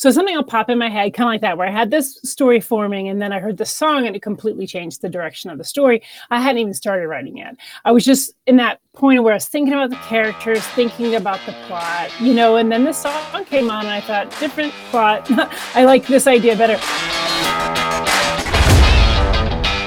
So 0.00 0.10
something 0.10 0.34
will 0.34 0.42
pop 0.42 0.70
in 0.70 0.78
my 0.78 0.88
head, 0.88 1.12
kind 1.12 1.28
of 1.28 1.32
like 1.32 1.42
that, 1.42 1.58
where 1.58 1.68
I 1.68 1.70
had 1.70 1.90
this 1.90 2.18
story 2.24 2.58
forming 2.58 3.10
and 3.10 3.20
then 3.20 3.34
I 3.34 3.38
heard 3.38 3.58
the 3.58 3.66
song 3.66 4.06
and 4.06 4.16
it 4.16 4.22
completely 4.22 4.66
changed 4.66 5.02
the 5.02 5.10
direction 5.10 5.50
of 5.50 5.58
the 5.58 5.64
story. 5.64 6.00
I 6.30 6.40
hadn't 6.40 6.56
even 6.56 6.72
started 6.72 7.06
writing 7.06 7.36
yet. 7.36 7.56
I 7.84 7.92
was 7.92 8.02
just 8.02 8.32
in 8.46 8.56
that 8.56 8.80
point 8.94 9.22
where 9.22 9.34
I 9.34 9.36
was 9.36 9.46
thinking 9.46 9.74
about 9.74 9.90
the 9.90 9.96
characters, 9.96 10.66
thinking 10.68 11.16
about 11.16 11.38
the 11.44 11.52
plot, 11.66 12.18
you 12.18 12.32
know, 12.32 12.56
and 12.56 12.72
then 12.72 12.84
this 12.84 12.96
song 12.96 13.44
came 13.44 13.70
on 13.70 13.84
and 13.84 13.90
I 13.90 14.00
thought, 14.00 14.30
different 14.40 14.72
plot. 14.90 15.30
I 15.74 15.84
like 15.84 16.06
this 16.06 16.26
idea 16.26 16.56
better. 16.56 16.78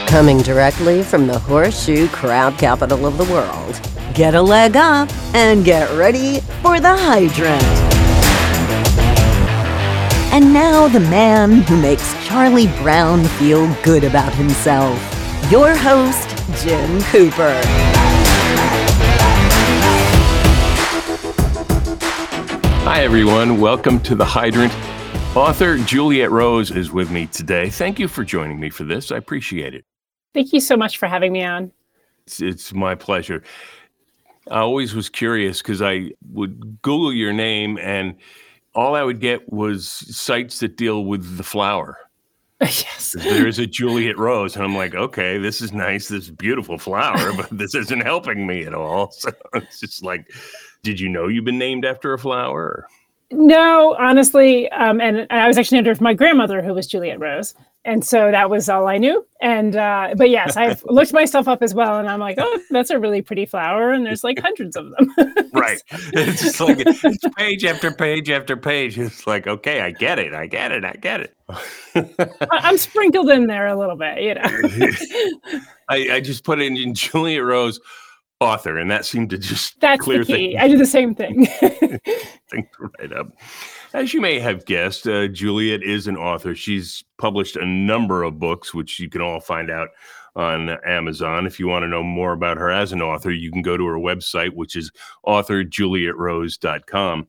Coming 0.08 0.44
directly 0.44 1.02
from 1.02 1.26
the 1.26 1.40
horseshoe 1.40 2.08
crab 2.10 2.60
capital 2.60 3.08
of 3.08 3.18
the 3.18 3.26
world. 3.34 3.82
Get 4.14 4.36
a 4.36 4.42
leg 4.44 4.76
up 4.76 5.12
and 5.34 5.66
get 5.66 5.90
ready 5.98 6.42
for 6.62 6.80
the 6.80 6.96
hydrant. 6.96 7.83
And 10.34 10.52
now, 10.52 10.88
the 10.88 11.00
man 11.00 11.62
who 11.62 11.80
makes 11.80 12.12
Charlie 12.26 12.66
Brown 12.82 13.24
feel 13.24 13.72
good 13.84 14.04
about 14.04 14.34
himself. 14.34 14.98
Your 15.52 15.76
host, 15.76 16.28
Jim 16.64 17.00
Cooper. 17.04 17.54
Hi, 22.82 23.04
everyone. 23.04 23.62
Welcome 23.62 24.00
to 24.00 24.16
The 24.16 24.26
Hydrant. 24.26 24.74
Author 25.36 25.78
Juliet 25.78 26.32
Rose 26.32 26.72
is 26.72 26.92
with 26.92 27.12
me 27.12 27.28
today. 27.28 27.70
Thank 27.70 28.00
you 28.00 28.08
for 28.08 28.24
joining 28.24 28.60
me 28.60 28.72
for 28.72 28.86
this. 28.86 29.12
I 29.12 29.18
appreciate 29.18 29.76
it. 29.76 29.86
Thank 30.34 30.52
you 30.52 30.62
so 30.62 30.76
much 30.76 30.98
for 30.98 31.06
having 31.06 31.32
me 31.32 31.44
on. 31.44 31.72
It's, 32.26 32.42
it's 32.42 32.74
my 32.74 32.96
pleasure. 32.96 33.44
I 34.50 34.62
always 34.62 34.96
was 34.96 35.10
curious 35.10 35.62
because 35.62 35.84
I 35.84 36.14
would 36.32 36.82
Google 36.82 37.14
your 37.14 37.34
name 37.34 37.78
and 37.78 38.16
all 38.76 38.96
I 38.96 39.04
would 39.04 39.20
get 39.20 39.52
was 39.52 39.88
sites 39.88 40.60
that 40.60 40.78
deal 40.78 41.06
with 41.06 41.38
the 41.38 41.44
flower. 41.44 41.98
yes. 42.62 43.16
There's 43.18 43.60
a 43.60 43.68
Juliet 43.68 44.18
Rose, 44.18 44.56
and 44.56 44.64
I'm 44.64 44.76
like, 44.76 44.96
okay, 44.96 45.38
this 45.38 45.62
is 45.62 45.74
nice, 45.74 46.08
this 46.08 46.30
beautiful 46.30 46.78
flower, 46.78 47.34
but 47.34 47.50
this 47.52 47.76
isn't 47.76 48.02
helping 48.02 48.48
me 48.48 48.66
at 48.66 48.74
all. 48.74 49.12
So 49.24 49.32
it's 49.54 49.80
just 49.80 50.04
like, 50.04 50.32
did 50.82 51.00
you 51.00 51.10
know 51.10 51.28
you've 51.28 51.46
been 51.46 51.58
named 51.58 51.86
after 51.86 52.14
a 52.14 52.20
flower? 52.20 52.88
No, 53.32 53.96
honestly, 53.98 54.70
um, 54.72 55.02
and 55.02 55.28
I 55.30 55.48
was 55.48 55.58
actually 55.58 55.80
after 55.80 56.04
my 56.04 56.14
grandmother, 56.14 56.62
who 56.62 56.74
was 56.74 56.88
Juliet 56.88 57.20
Rose, 57.20 57.56
and 57.86 58.06
so 58.06 58.32
that 58.32 58.50
was 58.50 58.70
all 58.70 58.88
I 58.88 58.98
knew. 58.98 59.26
And 59.42 59.76
uh, 59.76 60.14
but 60.16 60.30
yes, 60.30 60.56
I've 60.56 60.84
looked 60.86 61.14
myself 61.14 61.48
up 61.48 61.64
as 61.64 61.74
well, 61.74 62.00
and 62.00 62.08
I'm 62.08 62.20
like, 62.20 62.38
oh, 62.40 62.60
that's 62.70 62.90
a 62.92 63.00
really 63.00 63.22
pretty 63.22 63.46
flower, 63.46 63.92
and 63.92 64.06
there's 64.06 64.24
like 64.24 64.40
hundreds 64.40 64.76
of 64.76 64.92
them. 64.92 65.14
right. 65.54 65.82
It's 66.16 66.42
just 66.42 66.60
like 66.60 66.78
it's 66.80 67.28
page 67.36 67.66
after 67.66 67.92
page 67.92 68.30
after 68.30 68.56
page. 68.56 69.00
It's 69.00 69.26
like, 69.26 69.48
okay, 69.48 69.82
I 69.82 69.92
get 69.92 70.20
it, 70.20 70.34
I 70.34 70.46
get 70.46 70.72
it, 70.72 70.86
I 70.86 70.94
get 70.94 71.22
it. 71.22 71.36
I'm 72.52 72.78
sprinkled 72.78 73.30
in 73.30 73.48
there 73.48 73.68
a 73.68 73.78
little 73.78 73.96
bit, 73.96 74.22
you 74.22 74.36
know. 74.36 74.42
I, 75.90 76.16
I 76.16 76.20
just 76.22 76.44
put 76.44 76.62
in, 76.62 76.78
in 76.78 76.94
Juliet 76.94 77.44
Rose 77.44 77.80
author, 78.44 78.78
and 78.78 78.92
that 78.92 79.06
seemed 79.06 79.30
to 79.32 79.38
just 79.38 79.80
that's 79.82 80.02
clear 80.02 80.20
the 80.20 80.26
key. 80.26 80.34
things. 80.34 80.56
I 80.62 80.68
do 80.68 80.78
the 80.78 80.86
same 80.86 81.16
thing. 81.16 81.46
things 81.56 82.68
right 83.00 83.14
up. 83.14 83.28
As 83.94 84.14
you 84.14 84.22
may 84.22 84.40
have 84.40 84.66
guessed, 84.66 85.08
uh, 85.08 85.28
Juliet 85.28 85.84
is 85.84 86.08
an 86.08 86.18
author. 86.18 86.56
She's 86.56 87.04
published 87.18 87.56
a 87.56 87.66
number 87.66 88.24
of 88.24 88.40
books, 88.40 88.74
which 88.74 89.00
you 89.00 89.10
can 89.10 89.22
all 89.22 89.40
find 89.40 89.70
out 89.70 89.90
on 90.36 90.70
Amazon. 90.86 91.46
If 91.46 91.60
you 91.60 91.68
want 91.68 91.84
to 91.84 91.88
know 91.88 92.02
more 92.02 92.34
about 92.34 92.58
her 92.58 92.72
as 92.72 92.92
an 92.92 93.02
author, 93.02 93.32
you 93.32 93.52
can 93.52 93.62
go 93.62 93.78
to 93.78 93.86
her 93.86 93.98
website, 93.98 94.54
which 94.54 94.76
is 94.76 94.92
authorjulietrose.com. 95.28 97.28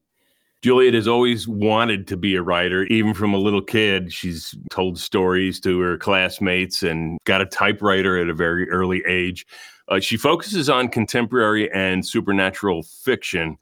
Juliet 0.62 0.94
has 0.94 1.06
always 1.06 1.46
wanted 1.46 2.06
to 2.06 2.16
be 2.16 2.36
a 2.36 2.42
writer, 2.42 2.84
even 2.84 3.12
from 3.12 3.34
a 3.34 3.38
little 3.38 3.60
kid. 3.60 4.10
She's 4.10 4.54
told 4.70 4.98
stories 4.98 5.60
to 5.60 5.78
her 5.80 5.98
classmates 5.98 6.82
and 6.82 7.18
got 7.24 7.42
a 7.42 7.46
typewriter 7.46 8.16
at 8.16 8.30
a 8.30 8.34
very 8.34 8.70
early 8.70 9.02
age. 9.06 9.44
Uh, 9.88 10.00
she 10.00 10.16
focuses 10.16 10.70
on 10.70 10.88
contemporary 10.88 11.70
and 11.72 12.06
supernatural 12.06 12.82
fiction, 12.82 13.56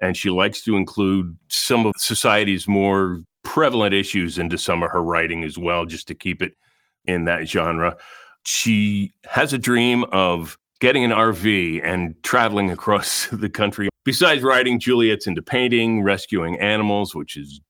and 0.00 0.16
she 0.16 0.30
likes 0.30 0.62
to 0.62 0.76
include 0.76 1.36
some 1.48 1.86
of 1.86 1.92
society's 1.96 2.68
more 2.68 3.22
prevalent 3.42 3.94
issues 3.94 4.38
into 4.38 4.56
some 4.56 4.82
of 4.82 4.90
her 4.90 5.02
writing 5.02 5.44
as 5.44 5.58
well, 5.58 5.84
just 5.84 6.08
to 6.08 6.14
keep 6.14 6.42
it 6.42 6.56
in 7.04 7.24
that 7.24 7.48
genre. 7.48 7.96
She 8.44 9.12
has 9.24 9.52
a 9.52 9.58
dream 9.58 10.04
of 10.04 10.58
getting 10.80 11.04
an 11.04 11.10
RV 11.10 11.80
and 11.84 12.14
traveling 12.22 12.70
across 12.70 13.26
the 13.32 13.48
country. 13.48 13.88
Besides 14.04 14.42
writing, 14.42 14.78
Juliet's 14.78 15.26
into 15.26 15.42
painting, 15.42 16.02
rescuing 16.02 16.58
animals, 16.60 17.14
which 17.14 17.36
is 17.36 17.60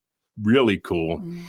really 0.42 0.78
cool. 0.78 1.18
Mm. 1.18 1.44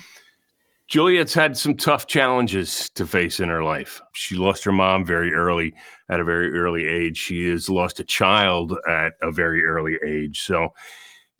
Juliet's 0.88 1.34
had 1.34 1.58
some 1.58 1.76
tough 1.76 2.06
challenges 2.06 2.90
to 2.92 3.08
face 3.08 3.40
in 3.40 3.50
her 3.50 3.64
life. 3.64 4.02
She 4.14 4.36
lost 4.36 4.64
her 4.64 4.72
mom 4.72 5.04
very 5.04 5.34
early, 5.34 5.74
at 6.10 6.20
a 6.20 6.24
very 6.24 6.54
early 6.54 6.86
age. 6.88 7.18
She 7.18 7.50
has 7.50 7.70
lost 7.70 8.00
a 8.00 8.04
child 8.04 8.78
at 8.88 9.14
a 9.22 9.32
very 9.32 9.64
early 9.64 9.98
age. 10.06 10.42
So 10.42 10.70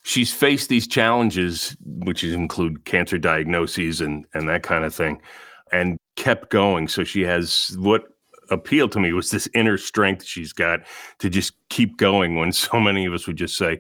she's 0.04 0.34
faced 0.34 0.70
these 0.70 0.88
challenges, 0.88 1.76
which 1.84 2.24
include 2.24 2.86
cancer 2.86 3.18
diagnoses 3.18 4.02
and, 4.02 4.26
and 4.34 4.50
that 4.50 4.64
kind 4.64 4.84
of 4.84 4.94
thing, 4.94 5.22
and 5.72 5.98
kept 6.16 6.50
going. 6.50 6.88
So 6.88 7.04
she 7.04 7.22
has 7.22 7.76
what 7.78 8.06
appealed 8.52 8.92
to 8.94 9.00
me 9.00 9.14
was 9.14 9.32
this 9.32 9.50
inner 9.56 9.78
strength 9.78 10.24
she's 10.24 10.54
got 10.54 10.82
to 11.18 11.30
just 11.30 11.54
keep 11.70 11.98
going 11.98 12.36
when 12.36 12.52
so 12.52 12.80
many 12.80 13.06
of 13.06 13.14
us 13.14 13.28
would 13.28 13.38
just 13.38 13.58
say, 13.58 13.80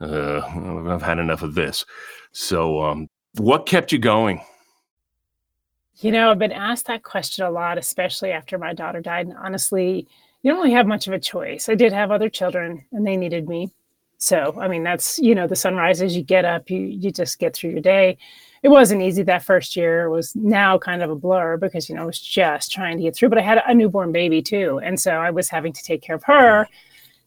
uh, 0.00 0.40
I've 0.88 1.02
had 1.02 1.18
enough 1.18 1.42
of 1.42 1.54
this. 1.54 1.84
So, 2.32 2.82
um, 2.82 3.08
what 3.34 3.66
kept 3.66 3.90
you 3.92 3.98
going? 3.98 4.40
You 6.00 6.12
know, 6.12 6.30
I've 6.30 6.38
been 6.38 6.52
asked 6.52 6.86
that 6.86 7.02
question 7.02 7.44
a 7.44 7.50
lot, 7.50 7.76
especially 7.76 8.30
after 8.30 8.56
my 8.56 8.72
daughter 8.72 9.00
died. 9.00 9.26
And 9.26 9.36
honestly, 9.36 10.06
you 10.42 10.50
don't 10.50 10.60
really 10.60 10.74
have 10.74 10.86
much 10.86 11.08
of 11.08 11.12
a 11.12 11.18
choice. 11.18 11.68
I 11.68 11.74
did 11.74 11.92
have 11.92 12.12
other 12.12 12.28
children 12.28 12.84
and 12.92 13.04
they 13.04 13.16
needed 13.16 13.48
me. 13.48 13.72
So, 14.18 14.56
I 14.60 14.68
mean, 14.68 14.84
that's, 14.84 15.18
you 15.18 15.34
know, 15.34 15.46
the 15.46 15.56
sun 15.56 15.74
rises, 15.74 16.16
you 16.16 16.22
get 16.22 16.44
up, 16.44 16.70
you 16.70 16.78
you 16.80 17.10
just 17.12 17.38
get 17.38 17.54
through 17.54 17.70
your 17.70 17.80
day. 17.80 18.18
It 18.62 18.68
wasn't 18.68 19.02
easy 19.02 19.22
that 19.24 19.44
first 19.44 19.76
year. 19.76 20.04
It 20.04 20.10
was 20.10 20.34
now 20.34 20.78
kind 20.78 21.02
of 21.02 21.10
a 21.10 21.14
blur 21.16 21.56
because, 21.56 21.88
you 21.88 21.94
know, 21.94 22.02
I 22.02 22.06
was 22.06 22.20
just 22.20 22.72
trying 22.72 22.96
to 22.96 23.02
get 23.04 23.14
through, 23.14 23.28
but 23.28 23.38
I 23.38 23.42
had 23.42 23.62
a 23.64 23.74
newborn 23.74 24.12
baby 24.12 24.42
too. 24.42 24.80
And 24.82 24.98
so 24.98 25.12
I 25.12 25.30
was 25.30 25.48
having 25.48 25.72
to 25.72 25.82
take 25.82 26.02
care 26.02 26.16
of 26.16 26.24
her 26.24 26.68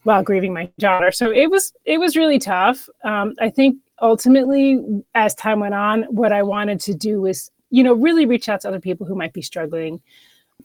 while 0.04 0.24
grieving 0.24 0.54
my 0.54 0.70
daughter. 0.80 1.12
So 1.12 1.32
it 1.32 1.50
was 1.50 1.74
it 1.86 1.98
was 1.98 2.16
really 2.16 2.40
tough. 2.40 2.88
Um, 3.04 3.36
I 3.40 3.50
think 3.50 3.78
ultimately, 4.02 5.04
as 5.14 5.36
time 5.36 5.60
went 5.60 5.74
on, 5.74 6.04
what 6.04 6.32
I 6.32 6.44
wanted 6.44 6.80
to 6.82 6.94
do 6.94 7.22
was 7.22 7.52
you 7.72 7.84
know, 7.84 7.94
really 7.94 8.26
reach 8.26 8.48
out 8.48 8.62
to 8.62 8.68
other 8.68 8.80
people 8.80 9.08
who 9.08 9.16
might 9.16 9.34
be 9.34 9.42
struggling. 9.42 10.02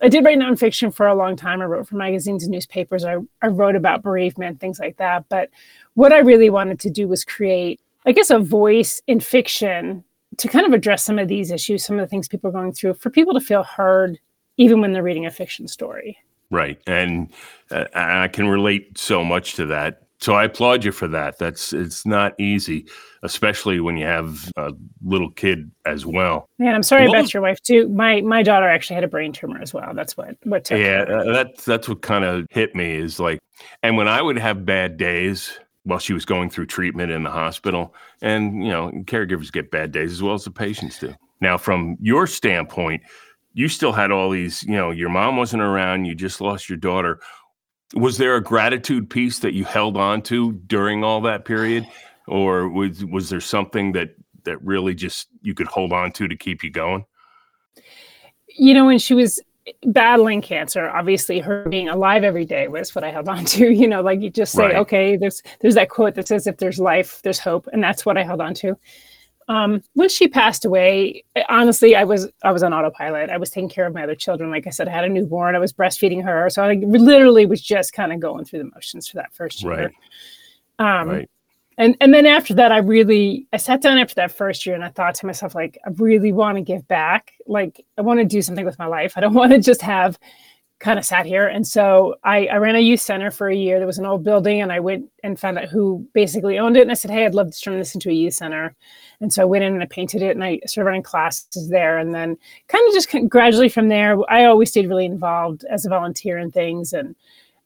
I 0.02 0.08
did 0.08 0.24
write 0.24 0.38
nonfiction 0.38 0.92
for 0.92 1.06
a 1.06 1.14
long 1.14 1.36
time. 1.36 1.62
I 1.62 1.64
wrote 1.64 1.88
for 1.88 1.96
magazines 1.96 2.42
and 2.42 2.52
newspapers. 2.52 3.04
I, 3.04 3.16
I 3.40 3.46
wrote 3.46 3.76
about 3.76 4.02
bereavement, 4.02 4.60
things 4.60 4.78
like 4.78 4.98
that. 4.98 5.24
But 5.30 5.48
what 5.94 6.12
I 6.12 6.18
really 6.18 6.50
wanted 6.50 6.78
to 6.80 6.90
do 6.90 7.08
was 7.08 7.24
create, 7.24 7.80
I 8.04 8.12
guess, 8.12 8.28
a 8.28 8.38
voice 8.38 9.00
in 9.06 9.20
fiction 9.20 10.04
to 10.36 10.48
kind 10.48 10.66
of 10.66 10.74
address 10.74 11.02
some 11.02 11.18
of 11.18 11.28
these 11.28 11.50
issues, 11.50 11.84
some 11.84 11.98
of 11.98 12.04
the 12.04 12.10
things 12.10 12.28
people 12.28 12.50
are 12.50 12.52
going 12.52 12.72
through, 12.72 12.94
for 12.94 13.08
people 13.08 13.32
to 13.32 13.40
feel 13.40 13.62
heard, 13.62 14.18
even 14.58 14.82
when 14.82 14.92
they're 14.92 15.02
reading 15.02 15.24
a 15.24 15.30
fiction 15.30 15.66
story. 15.66 16.18
Right. 16.50 16.78
And 16.86 17.32
uh, 17.70 17.84
I 17.94 18.28
can 18.28 18.48
relate 18.48 18.98
so 18.98 19.24
much 19.24 19.54
to 19.54 19.66
that 19.66 20.02
so 20.18 20.34
I 20.34 20.44
applaud 20.44 20.84
you 20.84 20.92
for 20.92 21.08
that. 21.08 21.38
That's 21.38 21.72
it's 21.72 22.06
not 22.06 22.34
easy, 22.38 22.86
especially 23.22 23.80
when 23.80 23.96
you 23.96 24.06
have 24.06 24.50
a 24.56 24.72
little 25.04 25.30
kid 25.30 25.70
as 25.84 26.06
well. 26.06 26.48
Man, 26.58 26.74
I'm 26.74 26.82
sorry 26.82 27.06
about 27.06 27.32
your 27.34 27.42
wife 27.42 27.60
too. 27.62 27.88
My 27.88 28.22
my 28.22 28.42
daughter 28.42 28.68
actually 28.68 28.94
had 28.94 29.04
a 29.04 29.08
brain 29.08 29.32
tumor 29.32 29.60
as 29.60 29.74
well. 29.74 29.92
That's 29.94 30.16
what 30.16 30.36
what 30.44 30.64
took. 30.64 30.78
Yeah, 30.78 31.02
uh, 31.02 31.32
that's 31.32 31.64
that's 31.64 31.88
what 31.88 32.02
kind 32.02 32.24
of 32.24 32.46
hit 32.50 32.74
me 32.74 32.94
is 32.94 33.20
like, 33.20 33.40
and 33.82 33.96
when 33.96 34.08
I 34.08 34.22
would 34.22 34.38
have 34.38 34.64
bad 34.64 34.96
days 34.96 35.58
while 35.84 35.98
she 35.98 36.12
was 36.12 36.24
going 36.24 36.50
through 36.50 36.66
treatment 36.66 37.12
in 37.12 37.22
the 37.22 37.30
hospital, 37.30 37.94
and 38.22 38.64
you 38.64 38.70
know, 38.70 38.90
caregivers 39.04 39.52
get 39.52 39.70
bad 39.70 39.92
days 39.92 40.12
as 40.12 40.22
well 40.22 40.34
as 40.34 40.44
the 40.44 40.50
patients 40.50 40.98
do. 40.98 41.14
Now, 41.42 41.58
from 41.58 41.96
your 42.00 42.26
standpoint, 42.26 43.02
you 43.52 43.68
still 43.68 43.92
had 43.92 44.10
all 44.10 44.30
these. 44.30 44.62
You 44.62 44.76
know, 44.76 44.90
your 44.90 45.10
mom 45.10 45.36
wasn't 45.36 45.62
around. 45.62 46.06
You 46.06 46.14
just 46.14 46.40
lost 46.40 46.70
your 46.70 46.78
daughter 46.78 47.20
was 47.94 48.18
there 48.18 48.36
a 48.36 48.42
gratitude 48.42 49.08
piece 49.08 49.38
that 49.40 49.54
you 49.54 49.64
held 49.64 49.96
on 49.96 50.22
to 50.22 50.52
during 50.52 51.04
all 51.04 51.20
that 51.22 51.44
period? 51.44 51.86
Or 52.26 52.68
was 52.68 53.04
was 53.04 53.28
there 53.28 53.40
something 53.40 53.92
that 53.92 54.14
that 54.44 54.62
really 54.62 54.94
just 54.94 55.28
you 55.42 55.54
could 55.54 55.68
hold 55.68 55.92
on 55.92 56.12
to 56.12 56.28
to 56.28 56.36
keep 56.36 56.64
you 56.64 56.70
going? 56.70 57.04
You 58.48 58.74
know 58.74 58.86
when 58.86 58.98
she 58.98 59.14
was 59.14 59.40
battling 59.84 60.40
cancer 60.40 60.88
obviously 60.88 61.40
her 61.40 61.68
being 61.68 61.88
alive 61.88 62.22
every 62.22 62.44
day 62.44 62.68
was 62.68 62.94
what 62.94 63.02
i 63.02 63.10
held 63.10 63.28
on 63.28 63.44
to 63.44 63.68
you 63.72 63.88
know 63.88 64.00
like 64.00 64.20
you 64.20 64.30
just 64.30 64.52
say 64.52 64.62
right. 64.62 64.76
okay 64.76 65.16
there's 65.16 65.42
there's 65.60 65.74
that 65.74 65.88
quote 65.88 66.14
that 66.14 66.28
says 66.28 66.46
if 66.46 66.58
there's 66.58 66.78
life 66.78 67.20
there's 67.22 67.38
hope 67.38 67.68
and 67.72 67.82
that's 67.82 68.06
what 68.06 68.16
i 68.16 68.22
held 68.22 68.40
on 68.40 68.54
to 68.54 68.76
um, 69.48 69.82
when 69.94 70.08
she 70.08 70.26
passed 70.26 70.64
away, 70.64 71.24
honestly, 71.48 71.94
I 71.94 72.04
was 72.04 72.28
I 72.42 72.50
was 72.52 72.62
on 72.62 72.74
autopilot. 72.74 73.30
I 73.30 73.36
was 73.36 73.50
taking 73.50 73.68
care 73.68 73.86
of 73.86 73.94
my 73.94 74.02
other 74.02 74.14
children. 74.14 74.50
Like 74.50 74.66
I 74.66 74.70
said, 74.70 74.88
I 74.88 74.90
had 74.90 75.04
a 75.04 75.08
newborn. 75.08 75.54
I 75.54 75.58
was 75.58 75.72
breastfeeding 75.72 76.24
her, 76.24 76.50
so 76.50 76.64
I 76.64 76.74
literally 76.74 77.46
was 77.46 77.60
just 77.60 77.92
kind 77.92 78.12
of 78.12 78.20
going 78.20 78.44
through 78.44 78.60
the 78.60 78.70
motions 78.74 79.06
for 79.08 79.16
that 79.16 79.32
first 79.32 79.62
year. 79.62 79.92
Right. 80.78 81.00
Um, 81.00 81.08
right. 81.08 81.30
and 81.78 81.96
and 82.00 82.12
then 82.12 82.26
after 82.26 82.52
that 82.52 82.70
i 82.70 82.76
really 82.76 83.46
i 83.54 83.56
sat 83.56 83.80
down 83.80 83.96
after 83.96 84.14
that 84.16 84.30
first 84.30 84.66
year 84.66 84.74
and 84.74 84.84
i 84.84 84.90
thought 84.90 85.14
to 85.14 85.24
myself 85.24 85.54
like 85.54 85.78
i 85.86 85.90
really 85.96 86.32
want 86.32 86.58
to 86.58 86.62
give 86.62 86.86
back 86.86 87.32
like 87.46 87.82
i 87.96 88.02
want 88.02 88.20
to 88.20 88.26
do 88.26 88.42
something 88.42 88.66
with 88.66 88.78
my 88.78 88.84
life 88.84 89.14
i 89.16 89.20
don't 89.22 89.32
want 89.40 89.52
to 89.52 89.58
just 89.58 89.80
have 89.80 90.18
kind 90.78 90.98
of 90.98 91.04
sat 91.04 91.24
here 91.24 91.46
and 91.46 91.66
so 91.66 92.16
I, 92.22 92.46
I 92.46 92.56
ran 92.56 92.76
a 92.76 92.80
youth 92.80 93.00
center 93.00 93.30
for 93.30 93.48
a 93.48 93.56
year 93.56 93.78
there 93.78 93.86
was 93.86 93.98
an 93.98 94.04
old 94.04 94.22
building 94.22 94.60
and 94.60 94.70
i 94.70 94.78
went 94.78 95.10
and 95.22 95.40
found 95.40 95.58
out 95.58 95.68
who 95.68 96.06
basically 96.12 96.58
owned 96.58 96.76
it 96.76 96.82
and 96.82 96.90
i 96.90 96.94
said 96.94 97.10
hey 97.10 97.24
i'd 97.24 97.34
love 97.34 97.50
to 97.50 97.58
turn 97.58 97.78
this 97.78 97.94
into 97.94 98.10
a 98.10 98.12
youth 98.12 98.34
center 98.34 98.74
and 99.20 99.32
so 99.32 99.40
i 99.40 99.46
went 99.46 99.64
in 99.64 99.72
and 99.72 99.82
i 99.82 99.86
painted 99.86 100.20
it 100.20 100.36
and 100.36 100.44
i 100.44 100.60
started 100.66 100.86
running 100.86 101.02
classes 101.02 101.70
there 101.70 101.96
and 101.96 102.14
then 102.14 102.36
kind 102.68 102.86
of 102.86 102.92
just 102.92 103.08
gradually 103.30 103.70
from 103.70 103.88
there 103.88 104.18
i 104.30 104.44
always 104.44 104.68
stayed 104.68 104.88
really 104.88 105.06
involved 105.06 105.64
as 105.70 105.86
a 105.86 105.88
volunteer 105.88 106.36
and 106.36 106.52
things 106.52 106.92
and 106.92 107.16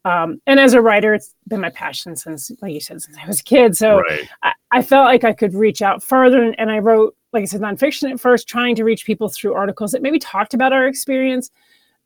um, 0.04 0.40
and 0.46 0.58
as 0.58 0.72
a 0.72 0.80
writer, 0.80 1.12
it's 1.12 1.34
been 1.46 1.60
my 1.60 1.70
passion 1.70 2.16
since, 2.16 2.50
like 2.62 2.72
you 2.72 2.80
said, 2.80 3.02
since 3.02 3.18
I 3.18 3.26
was 3.26 3.40
a 3.40 3.44
kid. 3.44 3.76
So 3.76 4.00
right. 4.00 4.28
I, 4.42 4.52
I, 4.72 4.82
felt 4.82 5.04
like 5.04 5.24
I 5.24 5.34
could 5.34 5.52
reach 5.52 5.82
out 5.82 6.02
further. 6.02 6.42
And, 6.42 6.58
and 6.58 6.70
I 6.70 6.78
wrote, 6.78 7.14
like 7.34 7.42
I 7.42 7.44
said, 7.44 7.60
nonfiction 7.60 8.10
at 8.10 8.18
first, 8.18 8.48
trying 8.48 8.74
to 8.76 8.84
reach 8.84 9.04
people 9.04 9.28
through 9.28 9.52
articles 9.52 9.92
that 9.92 10.00
maybe 10.00 10.18
talked 10.18 10.54
about 10.54 10.72
our 10.72 10.86
experience. 10.86 11.50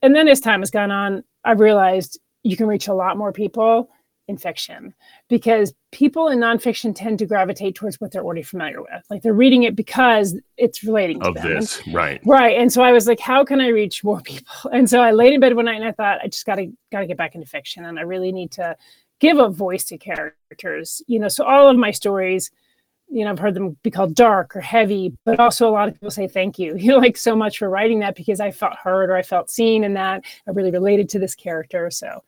And 0.05 0.15
then 0.15 0.29
as 0.29 0.39
time 0.39 0.61
has 0.61 0.71
gone 0.71 0.91
on, 0.91 1.25
I've 1.45 1.61
realized 1.61 2.21
you 2.43 2.59
can 2.59 2.67
reach 2.67 2.89
a 2.89 2.95
lot 2.95 3.17
more 3.17 3.33
people 3.33 3.89
in 4.29 4.37
fiction 4.37 4.93
because 5.31 5.73
people 5.93 6.29
in 6.29 6.41
nonfiction 6.41 6.95
tend 6.95 7.19
to 7.21 7.27
gravitate 7.27 7.75
towards 7.75 7.99
what 8.03 8.13
they're 8.13 8.23
already 8.23 8.43
familiar 8.43 8.83
with. 8.83 9.03
Like 9.09 9.23
they're 9.23 9.33
reading 9.33 9.63
it 9.63 9.75
because 9.75 10.39
it's 10.59 10.85
relating 10.85 11.21
to 11.21 11.29
of 11.29 11.35
them. 11.37 11.55
this, 11.55 11.81
right? 11.89 12.21
Right. 12.27 12.59
And 12.59 12.71
so 12.71 12.83
I 12.83 12.93
was 12.93 13.07
like, 13.07 13.19
how 13.19 13.47
can 13.47 13.63
I 13.63 13.69
reach 13.69 14.05
more 14.05 14.21
people? 14.25 14.71
And 14.71 14.91
so 14.91 15.01
I 15.01 15.13
laid 15.13 15.33
in 15.33 15.41
bed 15.41 15.57
one 15.57 15.65
night 15.65 15.77
and 15.77 15.85
I 15.87 15.93
thought, 15.93 16.21
I 16.23 16.29
just 16.29 16.45
gotta 16.45 16.71
gotta 16.93 17.07
get 17.07 17.17
back 17.17 17.35
into 17.35 17.47
fiction 17.47 17.87
and 17.87 17.99
I 17.99 18.03
really 18.03 18.31
need 18.31 18.51
to 18.53 18.77
give 19.21 19.39
a 19.39 19.49
voice 19.49 19.85
to 19.87 19.97
characters. 19.97 21.01
You 21.07 21.19
know, 21.19 21.29
so 21.29 21.47
all 21.47 21.67
of 21.67 21.79
my 21.79 21.93
stories, 21.93 22.51
you 23.15 23.25
know, 23.25 23.31
I've 23.31 23.39
heard 23.39 23.55
them 23.55 23.77
be 23.83 23.91
called 23.91 24.15
dark 24.15 24.57
or 24.57 24.61
heavy, 24.61 25.17
but 25.25 25.39
also 25.39 25.69
a 25.69 25.71
lot 25.71 25.89
of 25.89 25.95
people 25.95 26.11
say 26.11 26.27
thank 26.27 26.59
you, 26.59 26.77
you 26.77 26.89
know, 26.89 26.99
like 26.99 27.17
so 27.17 27.37
much 27.37 27.59
for 27.59 27.71
writing 27.71 28.01
that 28.01 28.17
because 28.17 28.41
I 28.41 28.51
felt 28.51 28.75
heard 28.77 29.09
or 29.11 29.17
I 29.17 29.23
felt 29.23 29.51
seen 29.51 29.85
in 29.85 29.95
that. 29.95 30.25
I 30.47 30.51
really 30.51 30.71
related 30.71 31.09
to 31.11 31.19
this 31.19 31.35
character. 31.35 31.91
So 31.91 32.23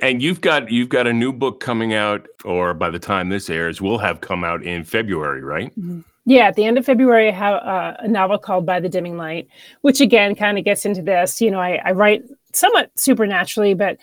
and 0.00 0.22
you've 0.22 0.40
got 0.40 0.70
you've 0.70 0.88
got 0.88 1.06
a 1.06 1.12
new 1.12 1.32
book 1.32 1.60
coming 1.60 1.94
out, 1.94 2.26
or 2.44 2.74
by 2.74 2.90
the 2.90 2.98
time 2.98 3.28
this 3.28 3.48
airs, 3.48 3.80
will 3.80 3.98
have 3.98 4.20
come 4.20 4.44
out 4.44 4.62
in 4.62 4.84
February, 4.84 5.42
right? 5.42 5.70
Mm-hmm. 5.78 6.00
Yeah, 6.26 6.48
at 6.48 6.56
the 6.56 6.64
end 6.64 6.76
of 6.76 6.84
February, 6.84 7.28
I 7.28 7.32
have 7.32 7.54
uh, 7.62 7.96
a 8.00 8.08
novel 8.08 8.36
called 8.36 8.66
By 8.66 8.80
the 8.80 8.88
Dimming 8.88 9.16
Light, 9.16 9.48
which 9.82 10.00
again 10.00 10.34
kind 10.34 10.58
of 10.58 10.64
gets 10.64 10.84
into 10.84 11.00
this. 11.00 11.40
You 11.40 11.50
know, 11.50 11.60
I, 11.60 11.80
I 11.84 11.92
write 11.92 12.24
somewhat 12.52 12.90
supernaturally, 12.98 13.74
but 13.74 13.96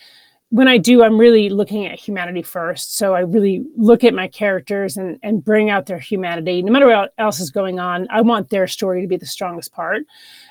when 0.53 0.67
I 0.67 0.77
do, 0.77 1.01
I'm 1.01 1.19
really 1.19 1.49
looking 1.49 1.87
at 1.87 1.99
humanity 1.99 2.43
first. 2.43 2.95
So 2.95 3.15
I 3.15 3.21
really 3.21 3.65
look 3.75 4.03
at 4.03 4.13
my 4.13 4.27
characters 4.27 4.97
and, 4.97 5.17
and 5.23 5.43
bring 5.43 5.71
out 5.71 5.87
their 5.87 5.97
humanity. 5.97 6.61
No 6.61 6.71
matter 6.71 6.85
what 6.85 7.11
else 7.17 7.39
is 7.39 7.49
going 7.49 7.79
on, 7.79 8.05
I 8.11 8.21
want 8.21 8.51
their 8.51 8.67
story 8.67 9.01
to 9.01 9.07
be 9.07 9.17
the 9.17 9.25
strongest 9.25 9.73
part. 9.73 10.03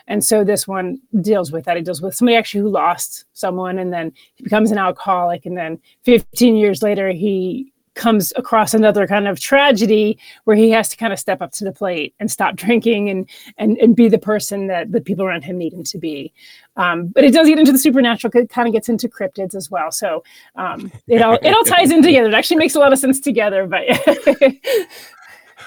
And 0.09 0.25
so 0.25 0.43
this 0.43 0.67
one 0.67 1.01
deals 1.21 1.53
with 1.53 1.67
that. 1.67 1.77
It 1.77 1.85
deals 1.85 2.03
with 2.03 2.17
somebody 2.17 2.35
actually 2.35 2.63
who 2.63 2.71
lost 2.71 3.27
someone 3.35 3.79
and 3.79 3.93
then 3.93 4.13
he 4.35 4.43
becomes 4.43 4.73
an 4.73 4.79
alcoholic. 4.79 5.47
And 5.47 5.57
then 5.57 5.79
15 6.03 6.57
years 6.57 6.83
later, 6.83 7.11
he 7.11 7.72
comes 7.95 8.33
across 8.37 8.75
another 8.75 9.07
kind 9.07 9.29
of 9.29 9.39
tragedy 9.39 10.19
where 10.45 10.57
he 10.57 10.71
has 10.71 10.89
to 10.89 10.97
kind 10.97 11.13
of 11.13 11.19
step 11.19 11.43
up 11.43 11.53
to 11.53 11.65
the 11.65 11.73
plate 11.73 12.15
and 12.21 12.31
stop 12.31 12.57
drinking 12.63 13.11
and 13.11 13.29
and, 13.59 13.79
and 13.79 13.97
be 13.97 14.09
the 14.09 14.19
person 14.19 14.67
that 14.69 14.93
the 14.93 15.01
people 15.01 15.25
around 15.25 15.45
him 15.45 15.59
need 15.59 15.73
him 15.73 15.85
to 15.85 15.99
be. 15.99 16.33
Um, 16.77 17.09
but 17.09 17.25
it 17.25 17.33
does 17.33 17.49
get 17.49 17.59
into 17.59 17.73
the 17.73 17.79
supernatural. 17.79 18.33
It 18.35 18.49
kind 18.49 18.67
of 18.67 18.73
gets 18.73 18.89
into 18.89 19.09
cryptids 19.09 19.55
as 19.55 19.71
well. 19.71 19.93
So 19.93 20.25
um, 20.57 20.91
it 21.07 21.23
all 21.23 21.39
it 21.43 21.55
all 21.55 21.65
ties 21.65 21.91
in 21.91 22.03
together. 22.03 22.29
It 22.29 22.35
actually 22.35 22.57
makes 22.57 22.75
a 22.75 22.81
lot 22.81 22.93
of 22.93 22.99
sense 22.99 23.21
together. 23.21 23.67
But 23.67 23.85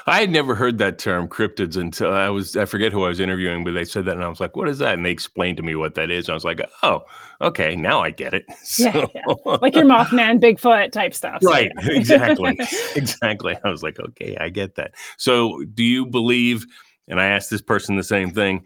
I 0.08 0.20
had 0.20 0.30
never 0.30 0.54
heard 0.54 0.78
that 0.78 1.00
term 1.00 1.28
cryptids 1.28 1.78
until 1.78 2.14
I 2.14 2.30
was 2.30 2.56
I 2.56 2.66
forget 2.66 2.92
who 2.92 3.04
I 3.04 3.08
was 3.08 3.20
interviewing, 3.20 3.64
but 3.64 3.74
they 3.74 3.86
said 3.86 4.06
that 4.06 4.16
and 4.16 4.24
I 4.24 4.28
was 4.28 4.40
like, 4.40 4.56
"What 4.56 4.70
is 4.70 4.78
that?" 4.78 4.94
And 4.94 5.06
they 5.06 5.10
explained 5.10 5.58
to 5.58 5.64
me 5.64 5.76
what 5.76 5.96
that 5.96 6.12
is. 6.12 6.26
And 6.26 6.34
I 6.34 6.36
was 6.36 6.44
like, 6.44 6.62
"Oh, 6.84 7.04
okay, 7.42 7.76
now 7.76 8.02
I 8.02 8.12
get 8.12 8.34
it." 8.34 8.46
So, 8.64 8.84
yeah, 8.84 9.06
yeah, 9.16 9.58
like 9.62 9.76
your 9.76 9.86
Mothman, 9.86 10.40
Bigfoot 10.40 10.92
type 10.92 11.14
stuff. 11.14 11.42
So, 11.42 11.50
right, 11.52 11.72
yeah. 11.84 11.94
exactly, 11.94 12.60
exactly. 12.96 13.58
I 13.64 13.70
was 13.70 13.82
like, 13.82 14.00
"Okay, 14.00 14.38
I 14.40 14.50
get 14.50 14.76
that." 14.76 14.94
So, 15.18 15.64
do 15.74 15.84
you 15.84 16.06
believe? 16.06 16.66
And 17.08 17.20
I 17.20 17.26
asked 17.26 17.50
this 17.50 17.62
person 17.62 17.96
the 17.96 18.04
same 18.04 18.32
thing. 18.32 18.64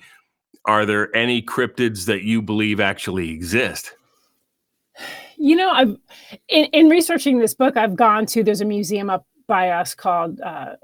Are 0.66 0.86
there 0.86 1.16
any 1.16 1.42
cryptids 1.42 2.06
that 2.06 2.24
you 2.24 2.42
believe 2.42 2.80
actually 2.80 3.32
exist? 3.32 3.94
You 5.38 5.56
know, 5.56 5.70
I've 5.70 5.96
in, 6.50 6.66
in 6.66 6.90
researching 6.90 7.40
this 7.40 7.54
book, 7.54 7.78
I've 7.78 7.96
gone 7.96 8.26
to 8.28 8.44
there's 8.44 8.62
a 8.62 8.66
museum 8.66 9.10
up 9.10 9.26
by 9.50 9.72
us 9.72 9.96
called 9.96 10.40
uh, 10.40 10.76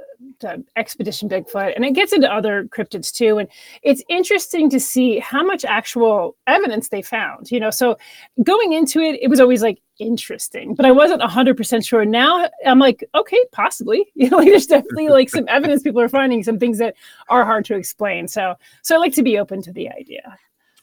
Expedition 0.75 1.29
Bigfoot, 1.29 1.73
and 1.75 1.85
it 1.85 1.91
gets 1.91 2.11
into 2.11 2.29
other 2.29 2.65
cryptids 2.65 3.13
too. 3.13 3.37
And 3.37 3.47
it's 3.83 4.03
interesting 4.09 4.69
to 4.71 4.79
see 4.79 5.19
how 5.19 5.43
much 5.43 5.63
actual 5.63 6.35
evidence 6.47 6.89
they 6.89 7.01
found. 7.01 7.51
You 7.51 7.61
know, 7.61 7.69
so 7.69 7.97
going 8.43 8.73
into 8.73 8.99
it, 8.99 9.19
it 9.21 9.29
was 9.29 9.39
always 9.39 9.61
like 9.61 9.79
interesting, 9.99 10.75
but 10.75 10.85
I 10.85 10.91
wasn't 10.91 11.21
hundred 11.21 11.55
percent 11.55 11.85
sure. 11.85 12.03
Now 12.03 12.49
I'm 12.65 12.79
like, 12.79 13.07
okay, 13.15 13.39
possibly. 13.53 14.05
You 14.15 14.31
know, 14.31 14.37
like 14.37 14.47
there's 14.47 14.65
definitely 14.65 15.09
like 15.09 15.29
some 15.29 15.45
evidence 15.47 15.83
people 15.83 16.01
are 16.01 16.09
finding, 16.09 16.41
some 16.41 16.57
things 16.57 16.79
that 16.79 16.95
are 17.29 17.45
hard 17.45 17.63
to 17.65 17.75
explain. 17.75 18.27
So, 18.27 18.55
so 18.81 18.95
I 18.95 18.97
like 18.97 19.13
to 19.13 19.23
be 19.23 19.37
open 19.37 19.61
to 19.61 19.71
the 19.71 19.91
idea. 19.91 20.35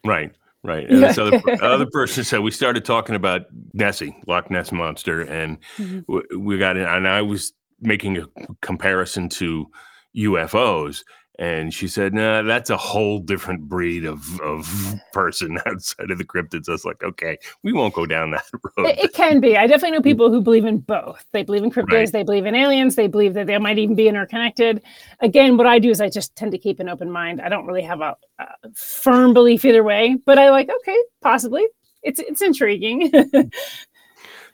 Right. 0.04 0.32
Right. 0.62 0.88
And 0.88 1.02
this 1.02 1.18
other, 1.18 1.42
other 1.62 1.86
person 1.86 2.22
said 2.22 2.40
we 2.40 2.52
started 2.52 2.84
talking 2.84 3.16
about 3.16 3.46
Nessie, 3.72 4.16
Loch 4.28 4.48
Ness 4.48 4.70
monster, 4.70 5.22
and 5.22 5.58
mm-hmm. 5.76 6.00
we, 6.06 6.36
we 6.36 6.58
got 6.58 6.76
in, 6.76 6.84
and 6.84 7.08
I 7.08 7.22
was 7.22 7.52
making 7.82 8.18
a 8.18 8.26
comparison 8.60 9.28
to 9.30 9.66
UFOs. 10.16 11.02
And 11.38 11.72
she 11.72 11.88
said, 11.88 12.12
"No, 12.12 12.42
nah, 12.42 12.46
that's 12.46 12.68
a 12.68 12.76
whole 12.76 13.18
different 13.18 13.62
breed 13.62 14.04
of, 14.04 14.38
of 14.42 14.94
person 15.12 15.58
outside 15.66 16.10
of 16.10 16.18
the 16.18 16.26
cryptids." 16.26 16.68
I 16.68 16.72
was 16.72 16.84
like, 16.84 17.02
"Okay, 17.02 17.38
we 17.62 17.72
won't 17.72 17.94
go 17.94 18.04
down 18.04 18.32
that 18.32 18.44
road." 18.76 18.86
It, 18.86 18.98
it 18.98 19.12
can 19.14 19.40
be. 19.40 19.56
I 19.56 19.66
definitely 19.66 19.96
know 19.96 20.02
mm. 20.02 20.04
people 20.04 20.30
who 20.30 20.42
believe 20.42 20.66
in 20.66 20.78
both. 20.78 21.24
They 21.32 21.42
believe 21.42 21.64
in 21.64 21.70
cryptids. 21.70 21.92
Right. 21.92 22.12
They 22.12 22.22
believe 22.22 22.44
in 22.44 22.54
aliens. 22.54 22.96
They 22.96 23.06
believe 23.06 23.32
that 23.34 23.46
they 23.46 23.56
might 23.56 23.78
even 23.78 23.96
be 23.96 24.08
interconnected. 24.08 24.82
Again, 25.20 25.56
what 25.56 25.66
I 25.66 25.78
do 25.78 25.88
is 25.88 26.02
I 26.02 26.10
just 26.10 26.36
tend 26.36 26.52
to 26.52 26.58
keep 26.58 26.80
an 26.80 26.90
open 26.90 27.10
mind. 27.10 27.40
I 27.40 27.48
don't 27.48 27.66
really 27.66 27.82
have 27.82 28.02
a, 28.02 28.14
a 28.38 28.46
firm 28.74 29.32
belief 29.32 29.64
either 29.64 29.82
way, 29.82 30.18
but 30.26 30.38
I 30.38 30.50
like, 30.50 30.68
okay, 30.68 30.98
possibly. 31.22 31.66
It's 32.02 32.20
it's 32.20 32.42
intriguing. 32.42 33.10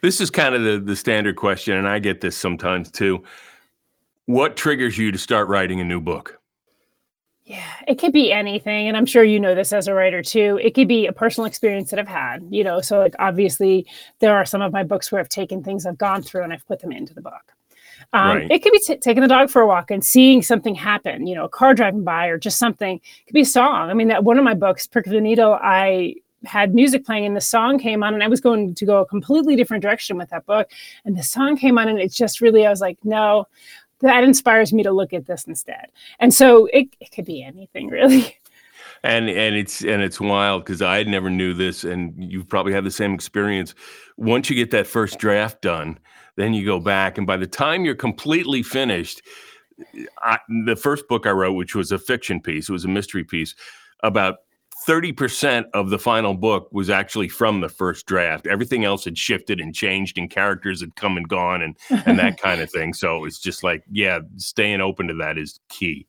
This 0.02 0.20
is 0.20 0.30
kind 0.30 0.54
of 0.54 0.62
the, 0.62 0.78
the 0.78 0.96
standard 0.96 1.36
question, 1.36 1.76
and 1.76 1.88
I 1.88 1.98
get 1.98 2.20
this 2.20 2.36
sometimes 2.36 2.90
too. 2.90 3.24
What 4.26 4.56
triggers 4.56 4.98
you 4.98 5.10
to 5.10 5.18
start 5.18 5.48
writing 5.48 5.80
a 5.80 5.84
new 5.84 6.00
book? 6.00 6.38
Yeah, 7.48 7.64
it 7.86 7.98
could 7.98 8.12
be 8.12 8.30
anything. 8.30 8.88
And 8.88 8.96
I'm 8.96 9.06
sure 9.06 9.24
you 9.24 9.40
know 9.40 9.54
this 9.54 9.72
as 9.72 9.88
a 9.88 9.94
writer 9.94 10.22
too. 10.22 10.60
It 10.62 10.74
could 10.74 10.86
be 10.86 11.06
a 11.06 11.14
personal 11.14 11.46
experience 11.46 11.88
that 11.90 11.98
I've 11.98 12.06
had, 12.06 12.46
you 12.50 12.62
know. 12.62 12.82
So, 12.82 12.98
like, 12.98 13.14
obviously, 13.18 13.86
there 14.18 14.36
are 14.36 14.44
some 14.44 14.60
of 14.60 14.70
my 14.70 14.84
books 14.84 15.10
where 15.10 15.18
I've 15.18 15.30
taken 15.30 15.64
things 15.64 15.86
I've 15.86 15.96
gone 15.96 16.20
through 16.20 16.42
and 16.42 16.52
I've 16.52 16.66
put 16.66 16.80
them 16.80 16.92
into 16.92 17.14
the 17.14 17.22
book. 17.22 17.54
Um, 18.12 18.36
right. 18.36 18.50
It 18.50 18.62
could 18.62 18.72
be 18.72 18.80
t- 18.80 18.96
taking 18.98 19.22
the 19.22 19.28
dog 19.28 19.48
for 19.48 19.62
a 19.62 19.66
walk 19.66 19.90
and 19.90 20.04
seeing 20.04 20.42
something 20.42 20.74
happen, 20.74 21.26
you 21.26 21.34
know, 21.34 21.44
a 21.44 21.48
car 21.48 21.72
driving 21.72 22.04
by 22.04 22.26
or 22.26 22.36
just 22.36 22.58
something. 22.58 22.96
It 22.96 23.26
could 23.26 23.34
be 23.34 23.40
a 23.40 23.46
song. 23.46 23.88
I 23.88 23.94
mean, 23.94 24.08
that 24.08 24.24
one 24.24 24.36
of 24.36 24.44
my 24.44 24.54
books, 24.54 24.86
Prick 24.86 25.06
of 25.06 25.12
the 25.12 25.20
Needle, 25.20 25.58
I 25.60 26.16
had 26.44 26.74
music 26.74 27.04
playing 27.04 27.26
and 27.26 27.36
the 27.36 27.40
song 27.40 27.78
came 27.78 28.02
on 28.02 28.14
and 28.14 28.22
I 28.22 28.28
was 28.28 28.40
going 28.40 28.74
to 28.74 28.86
go 28.86 29.00
a 29.00 29.06
completely 29.06 29.56
different 29.56 29.82
direction 29.82 30.16
with 30.16 30.30
that 30.30 30.46
book. 30.46 30.70
And 31.04 31.16
the 31.16 31.22
song 31.22 31.56
came 31.56 31.78
on 31.78 31.88
and 31.88 31.98
it 31.98 32.12
just 32.12 32.40
really, 32.40 32.66
I 32.66 32.70
was 32.70 32.80
like, 32.80 32.98
no, 33.04 33.46
that 34.00 34.24
inspires 34.24 34.72
me 34.72 34.82
to 34.84 34.92
look 34.92 35.12
at 35.12 35.26
this 35.26 35.44
instead. 35.44 35.86
And 36.20 36.32
so 36.32 36.66
it, 36.66 36.88
it 37.00 37.10
could 37.10 37.24
be 37.24 37.42
anything 37.42 37.88
really. 37.88 38.36
And 39.04 39.28
and 39.28 39.54
it's 39.54 39.82
and 39.84 40.02
it's 40.02 40.20
wild 40.20 40.64
because 40.64 40.82
I 40.82 41.04
never 41.04 41.30
knew 41.30 41.54
this, 41.54 41.84
and 41.84 42.12
you've 42.18 42.48
probably 42.48 42.72
had 42.72 42.82
the 42.82 42.90
same 42.90 43.14
experience. 43.14 43.74
Once 44.16 44.50
you 44.50 44.56
get 44.56 44.72
that 44.72 44.88
first 44.88 45.20
draft 45.20 45.62
done, 45.62 46.00
then 46.34 46.52
you 46.52 46.64
go 46.64 46.80
back, 46.80 47.16
and 47.16 47.24
by 47.24 47.36
the 47.36 47.46
time 47.46 47.84
you're 47.84 47.94
completely 47.94 48.60
finished, 48.60 49.22
I, 50.20 50.38
the 50.64 50.74
first 50.74 51.06
book 51.06 51.26
I 51.26 51.30
wrote, 51.30 51.52
which 51.52 51.76
was 51.76 51.92
a 51.92 51.98
fiction 51.98 52.40
piece, 52.40 52.68
it 52.68 52.72
was 52.72 52.84
a 52.84 52.88
mystery 52.88 53.22
piece 53.22 53.54
about 54.02 54.38
30% 54.88 55.66
of 55.74 55.90
the 55.90 55.98
final 55.98 56.32
book 56.32 56.66
was 56.72 56.88
actually 56.88 57.28
from 57.28 57.60
the 57.60 57.68
first 57.68 58.06
draft. 58.06 58.46
Everything 58.46 58.86
else 58.86 59.04
had 59.04 59.18
shifted 59.18 59.60
and 59.60 59.74
changed 59.74 60.16
and 60.16 60.30
characters 60.30 60.80
had 60.80 60.96
come 60.96 61.18
and 61.18 61.28
gone 61.28 61.60
and 61.60 61.76
and 62.06 62.18
that 62.18 62.40
kind 62.42 62.62
of 62.62 62.70
thing. 62.70 62.94
So 62.94 63.26
it's 63.26 63.38
just 63.38 63.62
like, 63.62 63.84
yeah, 63.92 64.20
staying 64.38 64.80
open 64.80 65.06
to 65.08 65.14
that 65.14 65.36
is 65.36 65.60
key. 65.68 66.06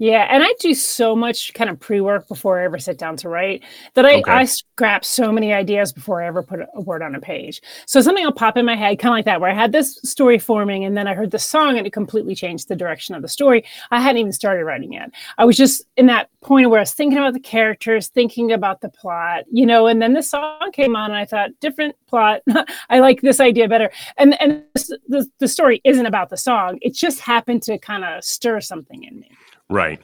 Yeah, 0.00 0.26
and 0.30 0.42
I 0.42 0.54
do 0.60 0.72
so 0.72 1.14
much 1.14 1.52
kind 1.52 1.68
of 1.68 1.78
pre-work 1.78 2.26
before 2.26 2.58
I 2.58 2.64
ever 2.64 2.78
sit 2.78 2.96
down 2.96 3.18
to 3.18 3.28
write 3.28 3.62
that 3.92 4.06
I, 4.06 4.20
Okay. 4.20 4.32
I 4.32 4.44
scrap 4.46 5.04
so 5.04 5.30
many 5.30 5.52
ideas 5.52 5.92
before 5.92 6.22
I 6.22 6.26
ever 6.26 6.42
put 6.42 6.60
a 6.74 6.80
word 6.80 7.02
on 7.02 7.14
a 7.14 7.20
page. 7.20 7.60
So 7.84 8.00
something 8.00 8.24
will 8.24 8.32
pop 8.32 8.56
in 8.56 8.64
my 8.64 8.76
head, 8.76 8.98
kind 8.98 9.12
of 9.12 9.16
like 9.18 9.26
that, 9.26 9.42
where 9.42 9.50
I 9.50 9.54
had 9.54 9.72
this 9.72 9.96
story 10.02 10.38
forming, 10.38 10.86
and 10.86 10.96
then 10.96 11.06
I 11.06 11.12
heard 11.12 11.30
the 11.30 11.38
song, 11.38 11.76
and 11.76 11.86
it 11.86 11.92
completely 11.92 12.34
changed 12.34 12.68
the 12.68 12.76
direction 12.76 13.14
of 13.14 13.20
the 13.20 13.28
story. 13.28 13.62
I 13.90 14.00
hadn't 14.00 14.20
even 14.20 14.32
started 14.32 14.64
writing 14.64 14.94
yet. 14.94 15.10
I 15.36 15.44
was 15.44 15.58
just 15.58 15.82
in 15.98 16.06
that 16.06 16.30
point 16.40 16.70
where 16.70 16.78
I 16.78 16.82
was 16.82 16.94
thinking 16.94 17.18
about 17.18 17.34
the 17.34 17.40
characters, 17.40 18.08
thinking 18.08 18.52
about 18.52 18.80
the 18.80 18.88
plot, 18.88 19.44
you 19.52 19.66
know. 19.66 19.86
And 19.86 20.00
then 20.00 20.14
the 20.14 20.22
song 20.22 20.72
came 20.72 20.96
on, 20.96 21.10
and 21.10 21.18
I 21.18 21.26
thought, 21.26 21.50
different 21.60 21.94
plot. 22.06 22.40
I 22.88 23.00
like 23.00 23.20
this 23.20 23.38
idea 23.38 23.68
better. 23.68 23.90
And 24.16 24.40
and 24.40 24.64
this, 24.74 24.88
the 25.08 25.30
the 25.40 25.48
story 25.48 25.82
isn't 25.84 26.06
about 26.06 26.30
the 26.30 26.38
song. 26.38 26.78
It 26.80 26.94
just 26.94 27.20
happened 27.20 27.62
to 27.64 27.76
kind 27.76 28.02
of 28.02 28.24
stir 28.24 28.62
something 28.62 29.04
in 29.04 29.20
me. 29.20 29.30
Right. 29.70 30.00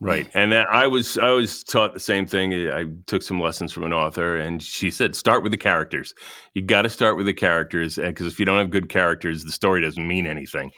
Right. 0.00 0.28
And 0.34 0.52
I 0.52 0.86
was 0.86 1.16
I 1.16 1.30
was 1.30 1.64
taught 1.64 1.94
the 1.94 2.00
same 2.00 2.26
thing. 2.26 2.52
I 2.70 2.84
took 3.06 3.22
some 3.22 3.40
lessons 3.40 3.72
from 3.72 3.84
an 3.84 3.92
author 3.92 4.36
and 4.36 4.62
she 4.62 4.90
said 4.90 5.16
start 5.16 5.42
with 5.42 5.52
the 5.52 5.58
characters. 5.58 6.14
You 6.52 6.62
got 6.62 6.82
to 6.82 6.90
start 6.90 7.16
with 7.16 7.26
the 7.26 7.32
characters 7.32 7.96
eh, 7.96 8.08
because 8.08 8.26
if 8.26 8.38
you 8.38 8.44
don't 8.44 8.58
have 8.58 8.70
good 8.70 8.88
characters, 8.90 9.44
the 9.44 9.52
story 9.52 9.80
doesn't 9.80 10.06
mean 10.06 10.26
anything. 10.26 10.70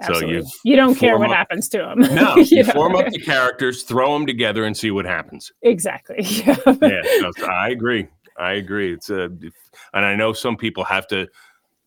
Absolutely. 0.00 0.42
So 0.42 0.48
you 0.64 0.72
you 0.72 0.76
don't 0.76 0.96
care 0.96 1.16
what 1.18 1.30
up- 1.30 1.36
happens 1.36 1.68
to 1.70 1.78
them. 1.78 2.00
No, 2.14 2.36
you 2.38 2.64
form 2.64 2.96
up 2.96 3.10
the 3.10 3.20
characters, 3.20 3.84
throw 3.84 4.12
them 4.12 4.26
together 4.26 4.64
and 4.64 4.76
see 4.76 4.90
what 4.90 5.06
happens. 5.06 5.50
exactly. 5.62 6.16
Yeah. 6.24 6.56
Yeah, 6.82 7.30
so 7.38 7.46
I 7.46 7.70
agree. 7.70 8.06
I 8.38 8.54
agree. 8.54 8.92
It's 8.92 9.08
a 9.08 9.24
and 9.94 10.04
I 10.04 10.14
know 10.16 10.32
some 10.34 10.56
people 10.56 10.84
have 10.84 11.06
to 11.08 11.28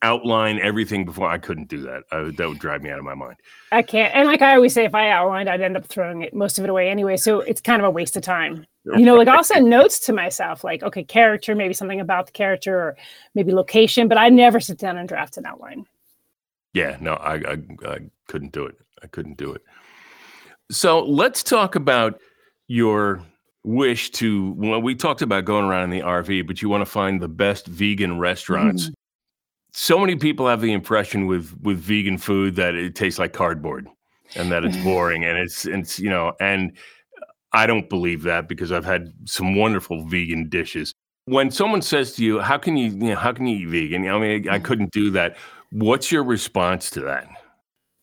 outline 0.01 0.60
everything 0.60 1.06
before 1.06 1.27
I 1.27 1.38
couldn't 1.38 1.70
do 1.70 1.82
that. 1.82 2.04
I, 2.12 2.32
that 2.38 2.48
would 2.48 2.60
drive 2.60 2.84
me 2.84 2.89
out 2.89 3.00
of 3.00 3.06
my 3.06 3.16
mind. 3.16 3.38
I 3.72 3.82
can't. 3.82 4.13
And 4.13 4.27
like 4.27 4.42
I 4.42 4.56
always 4.56 4.74
say, 4.74 4.86
if 4.86 4.94
I 4.94 5.10
outlined, 5.10 5.50
I'd 5.50 5.62
end 5.62 5.75
up 5.75 5.86
throwing 5.86 6.22
it 6.22 6.34
most 6.34 6.58
of 6.58 6.63
it 6.63 6.70
away 6.70 6.89
anyway. 6.89 7.18
So 7.18 7.39
it's 7.42 7.62
kind 7.62 7.82
of 7.82 7.88
a 7.88 7.92
waste 7.92 8.16
of 8.16 8.24
time. 8.24 8.66
You 8.86 9.06
know, 9.06 9.16
like 9.16 9.27
I'll 9.27 9.44
send 9.44 9.70
notes 9.70 10.00
to 10.01 10.13
myself, 10.13 10.63
like, 10.63 10.82
okay, 10.82 11.04
character, 11.04 11.56
maybe 11.56 11.74
something 11.74 12.00
about 12.00 12.27
the 12.27 12.32
character 12.32 12.77
or 12.77 12.98
maybe 13.36 13.51
location, 13.51 14.08
but 14.08 14.18
I 14.18 14.30
never 14.30 14.60
sit 14.60 14.77
down 14.77 14.98
and 14.98 15.10
draft 15.10 15.38
an 15.38 15.46
outline. 15.46 15.86
Yeah, 16.74 16.98
no, 17.01 17.13
I, 17.13 17.36
I 17.36 17.58
I 17.86 17.98
couldn't 18.27 18.51
do 18.51 18.66
it. 18.66 18.75
I 19.04 19.08
couldn't 19.08 19.38
do 19.38 19.51
it. 19.51 19.62
So 20.72 21.04
let's 21.04 21.44
talk 21.44 21.75
about 21.75 22.22
your 22.68 23.22
wish 23.63 24.12
to. 24.12 24.54
Well, 24.58 24.82
we 24.82 24.96
talked 24.96 25.22
about 25.22 25.46
going 25.46 25.66
around 25.66 25.86
in 25.86 25.89
the 25.89 26.01
RV, 26.01 26.46
but 26.48 26.62
you 26.62 26.70
want 26.70 26.82
to 26.82 26.86
find 26.86 27.22
the 27.22 27.27
best 27.27 27.68
vegan 27.68 28.20
restaurants. 28.20 28.89
Mm. 28.89 28.94
So 29.79 30.00
many 30.00 30.15
people 30.15 30.48
have 30.48 30.62
the 30.62 30.74
impression 30.74 31.27
with 31.27 31.55
with 31.62 31.77
vegan 31.77 32.17
food 32.17 32.55
that 32.55 32.74
it 32.74 32.96
tastes 32.96 33.19
like 33.19 33.34
cardboard 33.34 33.88
and 34.36 34.51
that 34.51 34.65
it's 34.65 34.75
boring 34.84 35.24
and 35.24 35.38
it's 35.38 35.67
it's 35.67 36.00
you 36.00 36.10
know 36.10 36.34
and 36.39 36.75
I 37.53 37.67
don't 37.67 37.88
believe 37.88 38.24
that 38.24 38.50
because 38.50 38.72
I've 38.72 38.86
had 38.86 39.13
some 39.25 39.55
wonderful 39.55 40.03
vegan 40.07 40.50
dishes. 40.50 40.96
When 41.25 41.51
someone 41.51 41.84
says 41.84 42.13
to 42.13 42.25
you, 42.25 42.39
"How 42.39 42.57
can 42.57 42.75
you, 42.75 42.89
you 42.89 43.12
know, 43.12 43.15
how 43.17 43.31
can 43.31 43.46
you 43.46 43.67
eat 43.67 43.69
vegan?" 43.69 44.10
I 44.10 44.17
mean, 44.17 44.50
I 44.50 44.55
mm-hmm. 44.55 44.65
couldn't 44.65 44.91
do 44.93 45.12
that. 45.12 45.38
What's 45.69 46.12
your 46.12 46.24
response 46.24 46.89
to 46.91 47.01
that? 47.01 47.29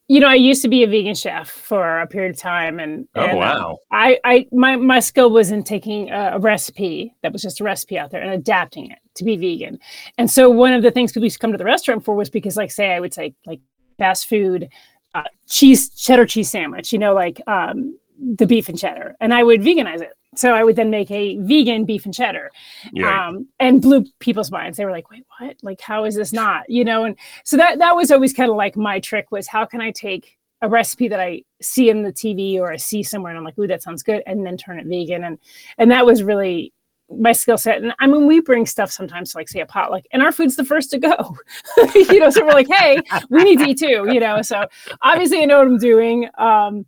You 0.06 0.20
know, 0.20 0.28
I 0.28 0.34
used 0.34 0.60
to 0.62 0.68
be 0.68 0.82
a 0.82 0.86
vegan 0.86 1.14
chef 1.14 1.48
for 1.48 2.00
a 2.00 2.06
period 2.06 2.34
of 2.34 2.38
time, 2.38 2.78
and, 2.78 3.08
Oh 3.14 3.22
and, 3.22 3.32
um, 3.32 3.38
wow! 3.38 3.78
I, 3.90 4.18
I, 4.22 4.46
my, 4.52 4.76
my 4.76 5.00
skill 5.00 5.30
was 5.30 5.50
in 5.50 5.62
taking 5.62 6.10
a, 6.10 6.32
a 6.34 6.38
recipe 6.38 7.14
that 7.22 7.32
was 7.32 7.40
just 7.40 7.60
a 7.60 7.64
recipe 7.64 7.98
out 7.98 8.10
there 8.10 8.20
and 8.20 8.30
adapting 8.30 8.90
it 8.90 8.98
to 9.14 9.24
be 9.24 9.36
vegan. 9.36 9.78
And 10.18 10.30
so 10.30 10.50
one 10.50 10.74
of 10.74 10.82
the 10.82 10.90
things 10.90 11.12
people 11.12 11.24
used 11.24 11.36
to 11.36 11.40
come 11.40 11.52
to 11.52 11.58
the 11.58 11.64
restaurant 11.64 12.04
for 12.04 12.14
was 12.14 12.28
because, 12.28 12.56
like, 12.56 12.70
say, 12.70 12.92
I 12.92 13.00
would 13.00 13.14
say 13.14 13.34
like 13.46 13.60
fast 13.96 14.28
food, 14.28 14.68
uh, 15.14 15.22
cheese 15.48 15.88
cheddar 15.88 16.26
cheese 16.26 16.50
sandwich, 16.50 16.92
you 16.92 16.98
know, 16.98 17.14
like 17.14 17.40
um, 17.46 17.98
the 18.18 18.46
beef 18.46 18.68
and 18.68 18.78
cheddar, 18.78 19.16
and 19.20 19.34
I 19.34 19.42
would 19.42 19.60
veganize 19.60 20.00
it. 20.00 20.12
So 20.36 20.52
I 20.52 20.64
would 20.64 20.76
then 20.76 20.90
make 20.90 21.10
a 21.10 21.38
vegan 21.38 21.84
beef 21.84 22.04
and 22.04 22.14
cheddar, 22.14 22.50
Yeah, 22.92 23.28
um, 23.28 23.48
and 23.60 23.80
blew 23.80 24.04
people's 24.18 24.50
minds. 24.50 24.76
They 24.76 24.84
were 24.84 24.90
like, 24.90 25.10
"Wait, 25.10 25.24
what? 25.38 25.56
Like, 25.62 25.80
how 25.80 26.04
is 26.04 26.14
this 26.14 26.32
not?" 26.32 26.68
You 26.68 26.84
know, 26.84 27.04
and 27.04 27.16
so 27.44 27.56
that 27.56 27.78
that 27.78 27.94
was 27.96 28.10
always 28.10 28.32
kind 28.32 28.50
of 28.50 28.56
like 28.56 28.76
my 28.76 29.00
trick 29.00 29.30
was 29.30 29.46
how 29.46 29.64
can 29.64 29.80
I 29.80 29.90
take 29.90 30.36
a 30.62 30.68
recipe 30.68 31.08
that 31.08 31.20
I 31.20 31.42
see 31.60 31.90
in 31.90 32.02
the 32.02 32.12
TV 32.12 32.58
or 32.58 32.72
I 32.72 32.76
see 32.76 33.02
somewhere 33.02 33.30
and 33.30 33.38
I'm 33.38 33.44
like, 33.44 33.58
"Ooh, 33.58 33.66
that 33.66 33.82
sounds 33.82 34.02
good," 34.02 34.22
and 34.26 34.44
then 34.46 34.56
turn 34.56 34.78
it 34.78 34.86
vegan, 34.86 35.24
and 35.24 35.38
and 35.78 35.90
that 35.90 36.06
was 36.06 36.22
really 36.22 36.72
my 37.10 37.32
skill 37.32 37.58
set. 37.58 37.82
And 37.82 37.94
I 37.98 38.06
mean, 38.06 38.26
we 38.26 38.40
bring 38.40 38.66
stuff 38.66 38.90
sometimes 38.90 39.32
to 39.32 39.38
like 39.38 39.48
say 39.48 39.60
a 39.60 39.66
potluck, 39.66 40.04
and 40.12 40.22
our 40.22 40.32
food's 40.32 40.56
the 40.56 40.64
first 40.64 40.90
to 40.90 40.98
go. 40.98 41.36
you 41.94 42.18
know, 42.18 42.30
so 42.30 42.44
we're 42.44 42.52
like, 42.52 42.68
"Hey, 42.68 43.00
we 43.30 43.44
need 43.44 43.58
to 43.60 43.68
eat 43.68 43.78
too," 43.78 44.08
you 44.12 44.20
know. 44.20 44.42
So 44.42 44.66
obviously, 45.02 45.42
I 45.42 45.44
know 45.44 45.58
what 45.58 45.68
I'm 45.68 45.78
doing. 45.78 46.28
Um, 46.38 46.86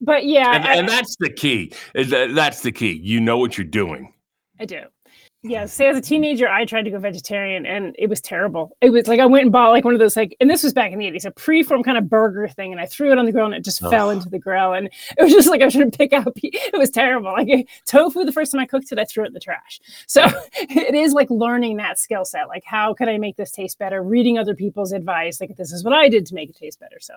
but 0.00 0.24
yeah, 0.26 0.54
and, 0.54 0.64
I- 0.64 0.74
and 0.76 0.88
that's 0.88 1.16
the 1.20 1.30
key. 1.30 1.72
That's 1.94 2.62
the 2.62 2.72
key. 2.72 2.92
You 3.02 3.20
know 3.20 3.38
what 3.38 3.56
you're 3.58 3.64
doing. 3.66 4.12
I 4.58 4.64
do. 4.66 4.82
Yeah. 5.42 5.64
Say 5.64 5.88
as 5.88 5.96
a 5.96 6.02
teenager, 6.02 6.48
I 6.48 6.66
tried 6.66 6.82
to 6.82 6.90
go 6.90 6.98
vegetarian 6.98 7.64
and 7.64 7.96
it 7.98 8.08
was 8.08 8.20
terrible. 8.20 8.76
It 8.82 8.90
was 8.90 9.08
like 9.08 9.20
I 9.20 9.26
went 9.26 9.44
and 9.44 9.52
bought 9.52 9.70
like 9.70 9.86
one 9.86 9.94
of 9.94 10.00
those 10.00 10.14
like, 10.14 10.36
and 10.38 10.50
this 10.50 10.62
was 10.62 10.74
back 10.74 10.92
in 10.92 10.98
the 10.98 11.10
80s, 11.10 11.24
a 11.24 11.30
preform 11.30 11.82
kind 11.82 11.96
of 11.96 12.10
burger 12.10 12.46
thing. 12.46 12.72
And 12.72 12.80
I 12.80 12.84
threw 12.84 13.10
it 13.10 13.16
on 13.16 13.24
the 13.24 13.32
grill 13.32 13.46
and 13.46 13.54
it 13.54 13.64
just 13.64 13.80
fell 13.80 14.10
into 14.10 14.28
the 14.28 14.38
grill. 14.38 14.74
And 14.74 14.90
it 15.16 15.22
was 15.22 15.32
just 15.32 15.48
like 15.48 15.62
I 15.62 15.64
was 15.64 15.72
trying 15.72 15.90
to 15.90 15.96
pick 15.96 16.12
out. 16.12 16.32
It 16.36 16.78
was 16.78 16.90
terrible. 16.90 17.32
Like 17.32 17.68
tofu, 17.86 18.24
the 18.24 18.32
first 18.32 18.52
time 18.52 18.60
I 18.60 18.66
cooked 18.66 18.92
it, 18.92 18.98
I 18.98 19.06
threw 19.06 19.24
it 19.24 19.28
in 19.28 19.32
the 19.32 19.40
trash. 19.40 19.80
So 20.06 20.26
it 20.54 20.94
is 20.94 21.14
like 21.14 21.30
learning 21.30 21.78
that 21.78 21.98
skill 21.98 22.26
set. 22.26 22.48
Like, 22.48 22.64
how 22.66 22.92
can 22.92 23.08
I 23.08 23.16
make 23.16 23.36
this 23.36 23.50
taste 23.50 23.78
better? 23.78 24.02
Reading 24.02 24.36
other 24.36 24.54
people's 24.54 24.92
advice. 24.92 25.40
Like, 25.40 25.56
this 25.56 25.72
is 25.72 25.84
what 25.84 25.94
I 25.94 26.10
did 26.10 26.26
to 26.26 26.34
make 26.34 26.50
it 26.50 26.56
taste 26.56 26.80
better. 26.80 26.98
So, 27.00 27.14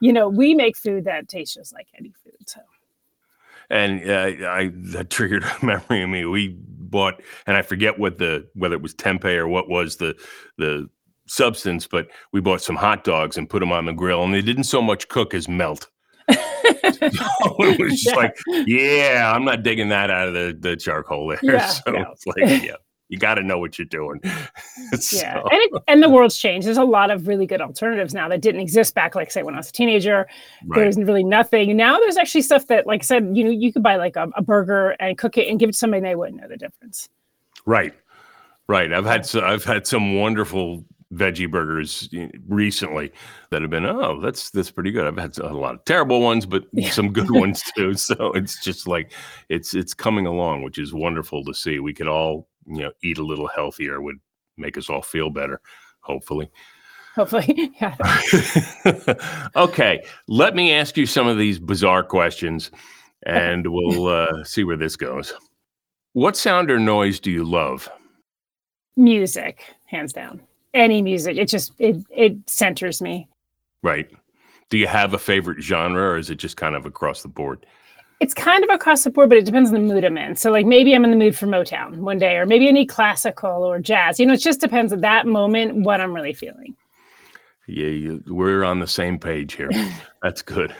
you 0.00 0.12
know, 0.12 0.28
we 0.28 0.54
make 0.54 0.76
food 0.76 1.04
that 1.04 1.28
tastes 1.28 1.54
just 1.54 1.72
like 1.72 1.86
any 1.96 2.12
food. 2.24 2.34
So. 2.46 2.60
And 3.70 4.08
uh, 4.10 4.48
I 4.48 4.70
that 4.92 5.10
triggered 5.10 5.44
a 5.62 5.64
memory 5.64 6.02
of 6.02 6.10
me. 6.10 6.24
We 6.26 6.56
bought, 6.58 7.20
and 7.46 7.56
I 7.56 7.62
forget 7.62 7.98
what 7.98 8.18
the 8.18 8.46
whether 8.54 8.74
it 8.74 8.82
was 8.82 8.94
tempeh 8.94 9.36
or 9.36 9.48
what 9.48 9.68
was 9.68 9.96
the 9.96 10.14
the 10.58 10.88
substance, 11.26 11.86
but 11.86 12.08
we 12.32 12.40
bought 12.40 12.60
some 12.60 12.76
hot 12.76 13.04
dogs 13.04 13.36
and 13.38 13.48
put 13.48 13.60
them 13.60 13.72
on 13.72 13.86
the 13.86 13.92
grill, 13.92 14.22
and 14.24 14.34
they 14.34 14.42
didn't 14.42 14.64
so 14.64 14.82
much 14.82 15.08
cook 15.08 15.32
as 15.34 15.48
melt. 15.48 15.88
it 16.28 17.78
was 17.80 17.92
just 18.02 18.06
Yeah. 18.06 18.14
like, 18.16 18.36
yeah, 18.66 19.32
I'm 19.34 19.44
not 19.44 19.62
digging 19.62 19.88
that 19.90 20.10
out 20.10 20.28
of 20.28 20.34
the, 20.34 20.56
the 20.58 20.76
charcoal 20.76 21.28
there. 21.28 21.38
Yeah, 21.42 21.66
so 21.66 21.82
it's 22.12 22.26
like, 22.26 22.62
yeah, 22.62 22.74
you 23.12 23.18
got 23.18 23.34
to 23.34 23.42
know 23.42 23.58
what 23.58 23.78
you're 23.78 23.84
doing. 23.86 24.20
Yeah, 25.12 25.38
and 25.38 25.52
it, 25.52 25.70
and 25.88 26.02
the 26.02 26.08
world's 26.16 26.36
changed. 26.36 26.66
There's 26.66 26.76
a 26.78 26.84
lot 26.84 27.10
of 27.10 27.26
really 27.28 27.46
good 27.46 27.60
alternatives 27.60 28.12
now 28.14 28.28
that 28.28 28.40
didn't 28.42 28.60
exist 28.60 28.94
back, 28.94 29.14
like 29.14 29.30
say 29.30 29.42
when 29.42 29.54
I 29.54 29.58
was 29.58 29.68
a 29.68 29.72
teenager. 29.72 30.26
right. 30.66 30.80
There's 30.80 30.96
really 30.96 31.24
nothing. 31.24 31.76
Now 31.76 31.98
there's 31.98 32.16
actually 32.16 32.42
stuff 32.42 32.66
that, 32.66 32.86
like 32.86 33.02
I 33.02 33.04
said, 33.04 33.30
you 33.34 33.44
know, 33.44 33.50
you 33.50 33.72
could 33.72 33.82
buy 33.82 33.96
like 33.96 34.16
a, 34.16 34.28
a 34.36 34.42
burger 34.42 34.90
and 35.00 35.16
cook 35.16 35.38
it 35.38 35.48
and 35.48 35.58
give 35.58 35.68
it 35.70 35.72
to 35.72 35.78
somebody 35.78 35.98
and 35.98 36.06
they 36.06 36.14
wouldn't 36.14 36.40
know 36.40 36.48
the 36.48 36.56
difference. 36.58 37.08
Right, 37.64 37.94
right. 38.68 38.92
I've 38.92 39.06
had 39.06 39.24
so, 39.24 39.40
I've 39.42 39.64
had 39.64 39.86
some 39.86 40.16
wonderful 40.18 40.84
veggie 41.14 41.50
burgers 41.50 42.08
recently 42.48 43.12
that 43.50 43.60
have 43.60 43.70
been 43.70 43.84
oh 43.84 44.18
that's 44.20 44.50
that's 44.50 44.70
pretty 44.70 44.90
good. 44.90 45.06
I've 45.06 45.18
had 45.18 45.38
a 45.38 45.52
lot 45.54 45.74
of 45.74 45.84
terrible 45.84 46.20
ones, 46.22 46.44
but 46.46 46.64
Yeah. 46.72 46.90
some 46.90 47.12
good 47.12 47.30
ones 47.42 47.62
too. 47.76 47.94
So 47.94 48.32
it's 48.32 48.62
just 48.62 48.86
like 48.86 49.12
it's 49.48 49.74
it's 49.74 49.94
coming 49.94 50.26
along, 50.26 50.62
which 50.62 50.78
is 50.78 50.92
wonderful 50.94 51.44
to 51.44 51.54
see. 51.54 51.78
We 51.80 51.92
could 51.94 52.08
all 52.08 52.48
you 52.66 52.82
know 52.82 52.92
eat 53.02 53.18
a 53.18 53.24
little 53.24 53.48
healthier 53.48 54.00
would 54.00 54.18
make 54.56 54.76
us 54.76 54.90
all 54.90 55.02
feel 55.02 55.30
better. 55.30 55.60
Hopefully. 56.00 56.50
Hopefully, 57.14 57.72
yeah. 57.80 57.94
okay, 59.56 60.02
let 60.28 60.54
me 60.54 60.72
ask 60.72 60.96
you 60.96 61.06
some 61.06 61.26
of 61.26 61.36
these 61.36 61.58
bizarre 61.58 62.02
questions, 62.02 62.70
and 63.26 63.66
we'll 63.66 64.06
uh, 64.08 64.44
see 64.44 64.64
where 64.64 64.76
this 64.76 64.96
goes. 64.96 65.34
What 66.14 66.36
sound 66.36 66.70
or 66.70 66.78
noise 66.78 67.20
do 67.20 67.30
you 67.30 67.44
love? 67.44 67.88
Music, 68.96 69.62
hands 69.86 70.12
down. 70.12 70.40
Any 70.74 71.02
music, 71.02 71.36
it 71.36 71.48
just 71.48 71.72
it 71.78 71.96
it 72.10 72.36
centers 72.48 73.02
me. 73.02 73.28
Right. 73.82 74.10
Do 74.70 74.78
you 74.78 74.86
have 74.86 75.12
a 75.12 75.18
favorite 75.18 75.60
genre 75.60 76.12
or 76.12 76.16
is 76.16 76.30
it 76.30 76.36
just 76.36 76.56
kind 76.56 76.74
of 76.74 76.86
across 76.86 77.20
the 77.20 77.28
board? 77.28 77.66
It's 78.22 78.34
kind 78.34 78.62
of 78.62 78.70
across 78.70 79.02
the 79.02 79.10
board, 79.10 79.28
but 79.28 79.38
it 79.38 79.44
depends 79.44 79.70
on 79.70 79.74
the 79.74 79.80
mood 79.80 80.04
I'm 80.04 80.16
in. 80.16 80.36
So, 80.36 80.50
like, 80.50 80.64
maybe 80.64 80.94
I'm 80.94 81.04
in 81.04 81.10
the 81.10 81.16
mood 81.16 81.36
for 81.36 81.46
Motown 81.46 81.96
one 81.96 82.18
day, 82.18 82.36
or 82.36 82.46
maybe 82.46 82.68
I 82.68 82.70
need 82.70 82.86
classical 82.86 83.50
or 83.50 83.80
jazz. 83.80 84.20
You 84.20 84.26
know, 84.26 84.34
it 84.34 84.38
just 84.38 84.60
depends 84.60 84.92
at 84.92 85.00
that 85.00 85.26
moment 85.26 85.84
what 85.84 86.00
I'm 86.00 86.14
really 86.14 86.32
feeling. 86.32 86.76
Yeah, 87.66 87.88
you, 87.88 88.22
we're 88.28 88.64
on 88.64 88.78
the 88.78 88.86
same 88.86 89.18
page 89.18 89.54
here. 89.54 89.70
That's 90.22 90.40
good. 90.40 90.74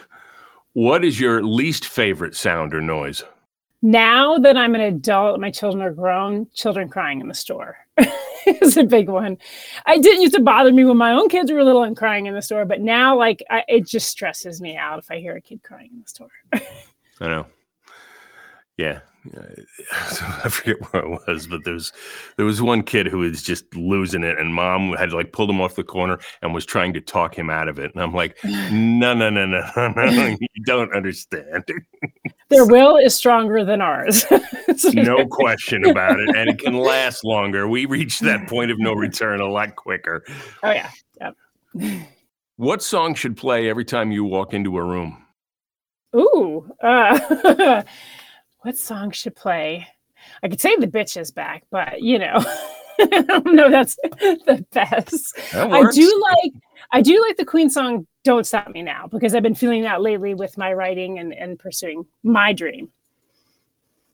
What 0.74 1.04
is 1.04 1.18
your 1.18 1.42
least 1.42 1.84
favorite 1.84 2.36
sound 2.36 2.74
or 2.74 2.80
noise? 2.80 3.24
now 3.82 4.38
that 4.38 4.56
I'm 4.56 4.76
an 4.76 4.80
adult, 4.80 5.40
my 5.40 5.50
children 5.50 5.82
are 5.82 5.92
grown, 5.92 6.46
children 6.54 6.88
crying 6.88 7.20
in 7.20 7.26
the 7.26 7.34
store 7.34 7.76
is 8.46 8.76
a 8.76 8.84
big 8.84 9.08
one. 9.08 9.36
I 9.86 9.98
didn't 9.98 10.22
used 10.22 10.34
to 10.34 10.40
bother 10.40 10.72
me 10.72 10.84
when 10.84 10.96
my 10.96 11.10
own 11.12 11.28
kids 11.28 11.50
were 11.50 11.64
little 11.64 11.82
and 11.82 11.96
crying 11.96 12.26
in 12.26 12.34
the 12.34 12.42
store, 12.42 12.64
but 12.64 12.80
now 12.80 13.18
like 13.18 13.42
I, 13.50 13.64
it 13.66 13.86
just 13.86 14.08
stresses 14.08 14.60
me 14.60 14.76
out 14.76 15.00
if 15.00 15.10
I 15.10 15.18
hear 15.18 15.34
a 15.34 15.40
kid 15.40 15.62
crying 15.64 15.90
in 15.92 16.02
the 16.02 16.08
store. 16.08 16.62
I 17.22 17.28
know. 17.28 17.46
Yeah, 18.76 19.00
I 19.92 20.48
forget 20.48 20.76
where 20.92 21.04
it 21.04 21.20
was, 21.28 21.46
but 21.46 21.62
there 21.64 21.74
was 21.74 21.92
there 22.36 22.46
was 22.46 22.60
one 22.60 22.82
kid 22.82 23.06
who 23.06 23.18
was 23.18 23.42
just 23.42 23.64
losing 23.76 24.24
it, 24.24 24.38
and 24.38 24.52
mom 24.52 24.94
had 24.94 25.12
like 25.12 25.32
pulled 25.32 25.50
him 25.50 25.60
off 25.60 25.76
the 25.76 25.84
corner 25.84 26.18
and 26.40 26.52
was 26.52 26.66
trying 26.66 26.92
to 26.94 27.00
talk 27.00 27.38
him 27.38 27.48
out 27.48 27.68
of 27.68 27.78
it. 27.78 27.92
And 27.94 28.02
I'm 28.02 28.12
like, 28.12 28.36
no, 28.44 29.14
no, 29.14 29.30
no, 29.30 29.46
no, 29.46 29.62
no, 29.76 30.36
you 30.40 30.64
don't 30.64 30.92
understand. 30.92 31.64
Their 32.48 32.66
will 32.66 32.96
is 32.96 33.14
stronger 33.14 33.64
than 33.64 33.80
ours. 33.80 34.26
no 34.92 35.24
question 35.26 35.86
about 35.86 36.18
it, 36.18 36.34
and 36.34 36.50
it 36.50 36.58
can 36.58 36.74
last 36.74 37.24
longer. 37.24 37.68
We 37.68 37.86
reach 37.86 38.18
that 38.20 38.48
point 38.48 38.72
of 38.72 38.80
no 38.80 38.92
return 38.92 39.40
a 39.40 39.48
lot 39.48 39.76
quicker. 39.76 40.24
Oh 40.64 40.72
yeah, 40.72 40.90
yep. 41.20 41.36
What 42.56 42.82
song 42.82 43.14
should 43.14 43.36
play 43.36 43.70
every 43.70 43.84
time 43.84 44.10
you 44.10 44.24
walk 44.24 44.52
into 44.52 44.76
a 44.76 44.82
room? 44.82 45.21
Ooh, 46.14 46.70
uh, 46.82 47.82
what 48.60 48.76
song 48.76 49.10
should 49.10 49.34
play? 49.34 49.86
I 50.42 50.48
could 50.48 50.60
say 50.60 50.76
the 50.76 50.86
bitch 50.86 51.16
is 51.20 51.30
back, 51.30 51.64
but 51.70 52.02
you 52.02 52.18
know, 52.18 52.34
I 53.00 53.22
don't 53.22 53.54
know 53.54 53.70
that's 53.70 53.96
the 54.02 54.64
best. 54.72 55.38
I 55.54 55.90
do 55.92 56.26
like 56.30 56.52
I 56.92 57.00
do 57.00 57.20
like 57.20 57.36
the 57.36 57.44
Queen 57.44 57.70
song 57.70 58.06
"Don't 58.24 58.46
Stop 58.46 58.68
Me 58.68 58.82
Now" 58.82 59.06
because 59.06 59.34
I've 59.34 59.42
been 59.42 59.54
feeling 59.54 59.82
that 59.82 60.02
lately 60.02 60.34
with 60.34 60.58
my 60.58 60.72
writing 60.72 61.18
and, 61.18 61.32
and 61.32 61.58
pursuing 61.58 62.04
my 62.22 62.52
dream. 62.52 62.90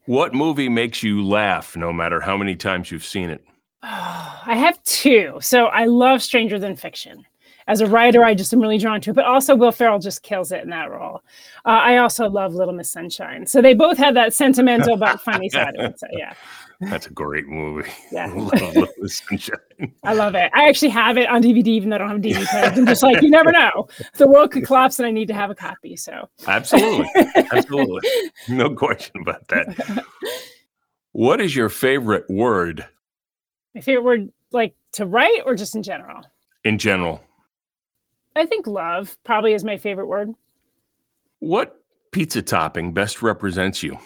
What 0.07 0.35
movie 0.35 0.71
makes 0.71 1.03
you 1.03 1.23
laugh, 1.27 1.77
no 1.77 1.93
matter 1.93 2.21
how 2.21 2.37
many 2.37 2.57
times 2.57 2.91
you've 2.91 3.05
seen 3.05 3.29
it? 3.29 3.45
Oh, 3.83 4.43
I 4.47 4.57
have 4.57 4.83
two. 4.85 5.39
So 5.43 5.67
I 5.67 5.85
love 5.85 6.23
Stranger 6.23 6.59
Than 6.59 6.77
Fiction 6.77 7.25
as 7.69 7.83
a 7.83 7.87
writer, 7.87 8.25
I 8.25 8.35
just 8.35 8.53
am 8.55 8.61
really 8.61 8.79
drawn 8.79 9.01
to 9.03 9.11
it. 9.11 9.15
But 9.15 9.27
also, 9.27 9.55
Will 9.55 9.71
Ferrell 9.71 9.99
just 9.99 10.23
kills 10.23 10.51
it 10.53 10.65
in 10.65 10.71
that 10.71 10.91
role. 10.91 11.23
Uh, 11.67 11.81
I 11.83 11.99
also 11.99 12.29
love 12.29 12.55
Little 12.55 12.73
Miss 12.73 12.91
Sunshine. 12.91 13.47
So 13.47 13.61
they 13.61 13.75
both 13.75 13.99
have 13.99 14.15
that 14.15 14.35
sentimental 14.35 14.97
but 14.97 15.21
funny 15.25 15.51
side 15.51 15.77
of 15.77 15.93
it. 15.93 16.01
So 16.01 16.07
yeah. 16.11 16.33
That's 16.81 17.09
a 17.09 17.11
great 17.11 17.47
movie. 17.47 17.91
Yeah. 18.11 18.33
love 18.35 18.89
Sunshine. 19.07 19.59
I 20.03 20.15
love 20.15 20.35
it. 20.35 20.51
I 20.55 20.67
actually 20.69 20.89
have 20.89 21.19
it 21.19 21.29
on 21.29 21.43
DVD, 21.43 21.67
even 21.69 21.91
though 21.91 21.97
I 21.97 21.99
don't 21.99 22.09
have 22.09 22.19
a 22.19 22.21
DVD 22.21 22.47
player. 22.47 22.65
I'm 22.65 22.87
just 22.87 23.03
like, 23.03 23.21
you 23.21 23.29
never 23.29 23.53
know. 23.53 23.89
The 24.15 24.27
world 24.27 24.51
could 24.51 24.65
collapse 24.65 24.99
and 24.99 25.07
I 25.07 25.11
need 25.11 25.29
to 25.29 25.35
have 25.35 25.51
a 25.51 25.55
copy. 25.55 25.95
So 25.95 26.29
absolutely. 26.47 27.09
Absolutely. 27.53 28.01
No 28.49 28.75
question 28.75 29.21
about 29.21 29.47
that. 29.49 30.05
What 31.13 31.41
is 31.43 31.55
your 31.55 31.69
favorite 31.69 32.25
word? 32.31 32.87
My 33.75 33.83
favorite 33.83 34.05
word, 34.05 34.33
like 34.53 34.75
to 34.93 35.05
write 35.05 35.43
or 35.45 35.55
just 35.55 35.75
in 35.75 35.83
general? 35.83 36.23
In 36.65 36.79
general. 36.79 37.23
I 38.39 38.47
think 38.47 38.67
love 38.67 39.17
probably 39.25 39.53
is 39.53 39.65
my 39.65 39.77
favorite 39.77 40.07
word. 40.07 40.33
What 41.41 41.83
pizza 42.11 42.43
topping 42.43 42.93
best 42.93 43.23
represents 43.23 43.83
you? 43.83 43.99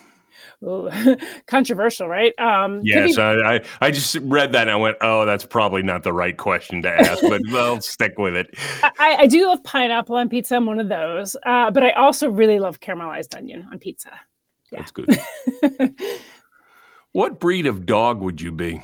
Ooh, 0.64 0.88
controversial, 1.46 2.08
right? 2.08 2.38
Um, 2.38 2.80
yes, 2.84 3.16
be- 3.16 3.22
I, 3.22 3.54
I, 3.54 3.60
I 3.80 3.90
just 3.90 4.16
read 4.22 4.52
that 4.52 4.62
and 4.62 4.70
I 4.70 4.76
went, 4.76 4.96
oh, 5.00 5.26
that's 5.26 5.44
probably 5.44 5.82
not 5.82 6.02
the 6.02 6.12
right 6.12 6.36
question 6.36 6.82
to 6.82 6.88
ask, 6.88 7.20
but 7.22 7.40
well, 7.50 7.80
stick 7.80 8.18
with 8.18 8.36
it. 8.36 8.54
I, 8.82 9.16
I, 9.20 9.26
do 9.26 9.46
love 9.46 9.62
pineapple 9.64 10.16
on 10.16 10.28
pizza. 10.28 10.56
I'm 10.56 10.66
one 10.66 10.78
of 10.78 10.88
those, 10.88 11.36
uh, 11.44 11.70
but 11.70 11.82
I 11.82 11.90
also 11.90 12.28
really 12.28 12.60
love 12.60 12.80
caramelized 12.80 13.36
onion 13.36 13.66
on 13.72 13.78
pizza. 13.78 14.10
Yeah. 14.70 14.78
That's 14.78 14.92
good. 14.92 15.20
what 17.12 17.40
breed 17.40 17.66
of 17.66 17.84
dog 17.84 18.20
would 18.20 18.40
you 18.40 18.52
be? 18.52 18.82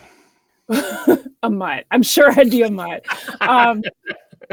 a 1.42 1.50
mutt. 1.50 1.86
I'm 1.90 2.02
sure 2.02 2.30
I'd 2.30 2.50
be 2.50 2.62
a 2.62 2.70
mutt. 2.70 3.04
Um, 3.40 3.82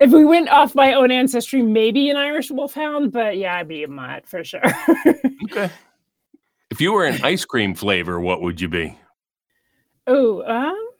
if 0.00 0.10
we 0.10 0.24
went 0.24 0.48
off 0.48 0.74
my 0.74 0.94
own 0.94 1.10
ancestry, 1.10 1.62
maybe 1.62 2.10
an 2.10 2.16
Irish 2.16 2.50
Wolfhound, 2.50 3.12
but 3.12 3.36
yeah, 3.36 3.56
I'd 3.56 3.68
be 3.68 3.84
a 3.84 3.88
mutt 3.88 4.28
for 4.28 4.44
sure. 4.44 4.62
okay. 5.44 5.70
If 6.70 6.80
you 6.80 6.92
were 6.92 7.04
an 7.04 7.22
ice 7.24 7.44
cream 7.44 7.74
flavor, 7.74 8.20
what 8.20 8.42
would 8.42 8.60
you 8.60 8.68
be? 8.68 8.98
Oh, 10.06 10.42
um, 10.44 10.90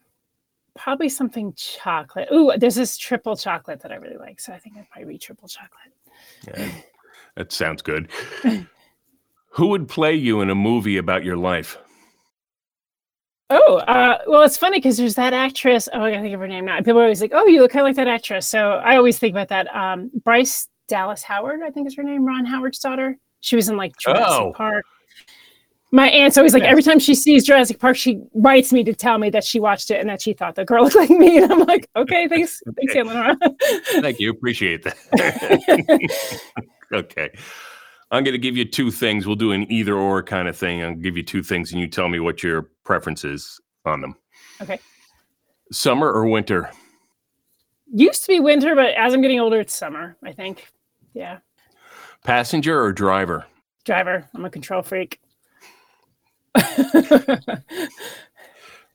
probably 0.76 1.08
something 1.08 1.52
chocolate. 1.54 2.28
Oh, 2.30 2.54
there's 2.56 2.74
this 2.74 2.96
triple 2.96 3.36
chocolate 3.36 3.80
that 3.80 3.92
I 3.92 3.96
really 3.96 4.16
like, 4.16 4.40
so 4.40 4.52
I 4.52 4.58
think 4.58 4.76
I'd 4.76 4.88
probably 4.90 5.14
be 5.14 5.18
triple 5.18 5.48
chocolate. 5.48 5.92
Yeah, 6.46 6.70
that 7.36 7.52
sounds 7.52 7.82
good. 7.82 8.08
Who 9.50 9.66
would 9.68 9.88
play 9.88 10.14
you 10.14 10.40
in 10.40 10.50
a 10.50 10.54
movie 10.54 10.98
about 10.98 11.24
your 11.24 11.36
life? 11.36 11.78
Oh, 13.50 13.76
uh, 13.78 14.18
well, 14.26 14.42
it's 14.42 14.58
funny 14.58 14.78
because 14.78 14.98
there's 14.98 15.14
that 15.14 15.32
actress. 15.32 15.88
Oh, 15.92 16.02
I 16.02 16.10
gotta 16.10 16.22
think 16.22 16.34
of 16.34 16.40
her 16.40 16.48
name 16.48 16.66
now. 16.66 16.78
People 16.78 16.98
are 16.98 17.04
always 17.04 17.22
like, 17.22 17.32
"Oh, 17.34 17.46
you 17.46 17.62
look 17.62 17.70
kind 17.70 17.80
of 17.80 17.86
like 17.86 17.96
that 17.96 18.08
actress." 18.08 18.46
So 18.46 18.72
I 18.72 18.96
always 18.96 19.18
think 19.18 19.32
about 19.32 19.48
that. 19.48 19.74
Um, 19.74 20.10
Bryce 20.22 20.68
Dallas 20.88 21.22
Howard, 21.22 21.62
I 21.62 21.70
think 21.70 21.86
is 21.86 21.96
her 21.96 22.02
name. 22.02 22.24
Ron 22.24 22.44
Howard's 22.44 22.78
daughter. 22.78 23.16
She 23.40 23.56
was 23.56 23.68
in 23.68 23.76
like 23.76 23.96
Jurassic 23.98 24.26
oh. 24.28 24.52
Park. 24.54 24.84
My 25.90 26.08
aunt's 26.08 26.36
always 26.36 26.52
like, 26.52 26.64
every 26.64 26.82
time 26.82 26.98
she 26.98 27.14
sees 27.14 27.46
Jurassic 27.46 27.78
Park, 27.78 27.96
she 27.96 28.20
writes 28.34 28.74
me 28.74 28.84
to 28.84 28.92
tell 28.92 29.16
me 29.16 29.30
that 29.30 29.42
she 29.42 29.58
watched 29.58 29.90
it 29.90 30.00
and 30.00 30.08
that 30.10 30.20
she 30.20 30.34
thought 30.34 30.54
the 30.54 30.64
girl 30.64 30.84
looked 30.84 30.96
like 30.96 31.08
me. 31.08 31.38
And 31.38 31.50
I'm 31.50 31.60
like, 31.60 31.88
okay, 31.96 32.28
thanks, 32.28 32.60
thanks, 32.76 32.94
Eleanor. 32.94 33.34
Thank 34.00 34.20
you, 34.20 34.30
appreciate 34.30 34.82
that. 34.84 36.40
okay. 36.92 37.30
I'm 38.10 38.24
going 38.24 38.32
to 38.32 38.38
give 38.38 38.56
you 38.56 38.66
two 38.66 38.90
things. 38.90 39.26
We'll 39.26 39.36
do 39.36 39.52
an 39.52 39.70
either 39.70 39.94
or 39.94 40.22
kind 40.22 40.48
of 40.48 40.56
thing. 40.56 40.82
I'll 40.82 40.94
give 40.94 41.16
you 41.16 41.22
two 41.22 41.42
things 41.42 41.72
and 41.72 41.80
you 41.80 41.86
tell 41.86 42.08
me 42.08 42.20
what 42.20 42.42
your 42.42 42.70
preference 42.88 43.22
is 43.22 43.60
on 43.84 44.00
them. 44.00 44.16
Okay. 44.62 44.80
Summer 45.70 46.10
or 46.10 46.26
winter? 46.26 46.70
Used 47.92 48.22
to 48.22 48.28
be 48.28 48.40
winter, 48.40 48.74
but 48.74 48.94
as 48.94 49.12
I'm 49.12 49.20
getting 49.20 49.38
older, 49.40 49.60
it's 49.60 49.74
summer, 49.74 50.16
I 50.24 50.32
think. 50.32 50.66
Yeah. 51.12 51.40
Passenger 52.24 52.82
or 52.82 52.94
driver? 52.94 53.44
Driver. 53.84 54.26
I'm 54.34 54.46
a 54.46 54.50
control 54.50 54.80
freak. 54.82 55.20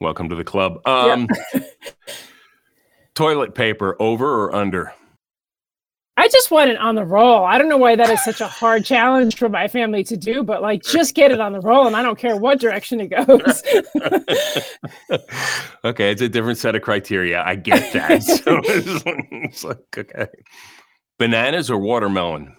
Welcome 0.01 0.27
to 0.29 0.35
the 0.35 0.43
club. 0.43 0.81
Um, 0.87 1.27
yep. 1.53 1.63
toilet 3.13 3.53
paper 3.53 3.95
over 3.99 4.25
or 4.25 4.55
under? 4.55 4.91
I 6.23 6.29
just 6.29 6.51
want 6.51 6.69
it 6.69 6.77
on 6.77 6.95
the 6.95 7.03
roll. 7.03 7.43
I 7.43 7.57
don't 7.57 7.67
know 7.67 7.75
why 7.75 7.97
that 7.97 8.09
is 8.09 8.23
such 8.23 8.39
a 8.39 8.47
hard 8.47 8.85
challenge 8.85 9.35
for 9.35 9.49
my 9.49 9.67
family 9.67 10.05
to 10.05 10.15
do, 10.15 10.41
but 10.41 10.61
like 10.61 10.81
just 10.81 11.15
get 11.15 11.31
it 11.33 11.41
on 11.41 11.51
the 11.51 11.59
roll 11.59 11.85
and 11.85 11.97
I 11.97 12.01
don't 12.01 12.17
care 12.17 12.37
what 12.37 12.61
direction 12.61 13.01
it 13.01 13.09
goes. 13.09 13.61
okay, 15.83 16.11
it's 16.11 16.21
a 16.21 16.29
different 16.29 16.59
set 16.59 16.75
of 16.75 16.81
criteria. 16.81 17.43
I 17.45 17.55
get 17.55 17.91
that. 17.91 18.23
so 18.23 18.61
it's 18.63 19.03
it's 19.05 19.65
like, 19.65 19.97
okay. 19.97 20.27
Bananas 21.19 21.69
or 21.69 21.77
watermelon? 21.77 22.55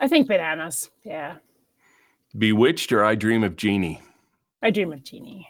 I 0.00 0.08
think 0.08 0.26
bananas. 0.26 0.90
Yeah. 1.04 1.36
Bewitched 2.36 2.90
or 2.90 3.04
I 3.04 3.14
Dream 3.14 3.44
of 3.44 3.54
Jeannie? 3.54 4.02
I 4.62 4.72
Dream 4.72 4.92
of 4.92 5.04
Jeannie. 5.04 5.46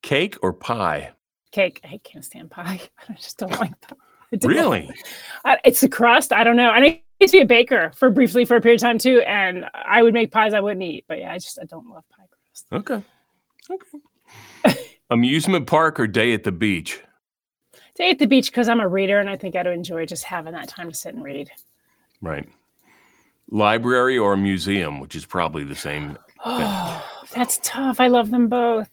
Cake 0.00 0.38
or 0.40 0.54
pie? 0.54 1.12
Cake. 1.52 1.82
I 1.84 2.00
can't 2.02 2.24
stand 2.24 2.50
pie. 2.50 2.80
I 3.06 3.12
just 3.12 3.36
don't 3.36 3.52
like 3.60 3.78
pie. 3.82 3.96
Really? 4.42 4.90
it's 5.64 5.80
the 5.80 5.88
crust. 5.88 6.32
I 6.32 6.44
don't 6.44 6.56
know. 6.56 6.70
And 6.70 6.84
I 6.84 7.02
used 7.20 7.32
to 7.32 7.38
be 7.38 7.42
a 7.42 7.46
baker 7.46 7.92
for 7.94 8.10
briefly 8.10 8.44
for 8.44 8.56
a 8.56 8.60
period 8.60 8.80
of 8.80 8.82
time 8.82 8.98
too, 8.98 9.20
and 9.20 9.64
I 9.74 10.02
would 10.02 10.14
make 10.14 10.30
pies 10.30 10.54
I 10.54 10.60
wouldn't 10.60 10.82
eat. 10.82 11.04
But 11.08 11.18
yeah, 11.18 11.32
I 11.32 11.38
just 11.38 11.58
I 11.60 11.64
don't 11.64 11.88
love 11.88 12.04
pie 12.10 12.24
crust. 12.30 12.66
Okay. 12.72 13.02
Okay. 13.70 14.88
Amusement 15.10 15.66
park 15.66 15.98
or 15.98 16.06
day 16.06 16.34
at 16.34 16.44
the 16.44 16.52
beach? 16.52 17.00
Day 17.94 18.10
at 18.10 18.18
the 18.18 18.26
beach 18.26 18.50
because 18.50 18.68
I'm 18.68 18.80
a 18.80 18.88
reader 18.88 19.18
and 19.18 19.30
I 19.30 19.36
think 19.36 19.56
I'd 19.56 19.66
enjoy 19.66 20.04
just 20.04 20.24
having 20.24 20.52
that 20.52 20.68
time 20.68 20.90
to 20.90 20.94
sit 20.94 21.14
and 21.14 21.24
read. 21.24 21.50
Right. 22.20 22.48
Library 23.50 24.18
or 24.18 24.36
museum, 24.36 25.00
which 25.00 25.16
is 25.16 25.24
probably 25.24 25.64
the 25.64 25.74
same. 25.74 26.18
Oh, 26.44 27.04
that's 27.32 27.58
tough. 27.62 27.98
I 28.00 28.08
love 28.08 28.30
them 28.30 28.48
both. 28.48 28.90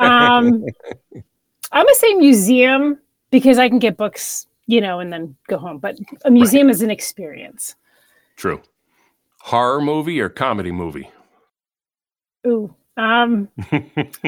Um, 0.00 0.64
I'm 1.72 1.84
gonna 1.84 1.94
say 1.94 2.14
museum 2.14 2.98
because 3.30 3.58
I 3.58 3.68
can 3.68 3.78
get 3.78 3.96
books 3.96 4.47
you 4.68 4.80
know, 4.80 5.00
and 5.00 5.12
then 5.12 5.34
go 5.48 5.58
home. 5.58 5.78
But 5.78 5.98
a 6.24 6.30
museum 6.30 6.68
right. 6.68 6.76
is 6.76 6.82
an 6.82 6.90
experience. 6.90 7.74
True. 8.36 8.62
Horror 9.40 9.80
movie 9.80 10.20
or 10.20 10.28
comedy 10.28 10.70
movie? 10.70 11.10
Ooh. 12.46 12.72
Um, 12.98 13.48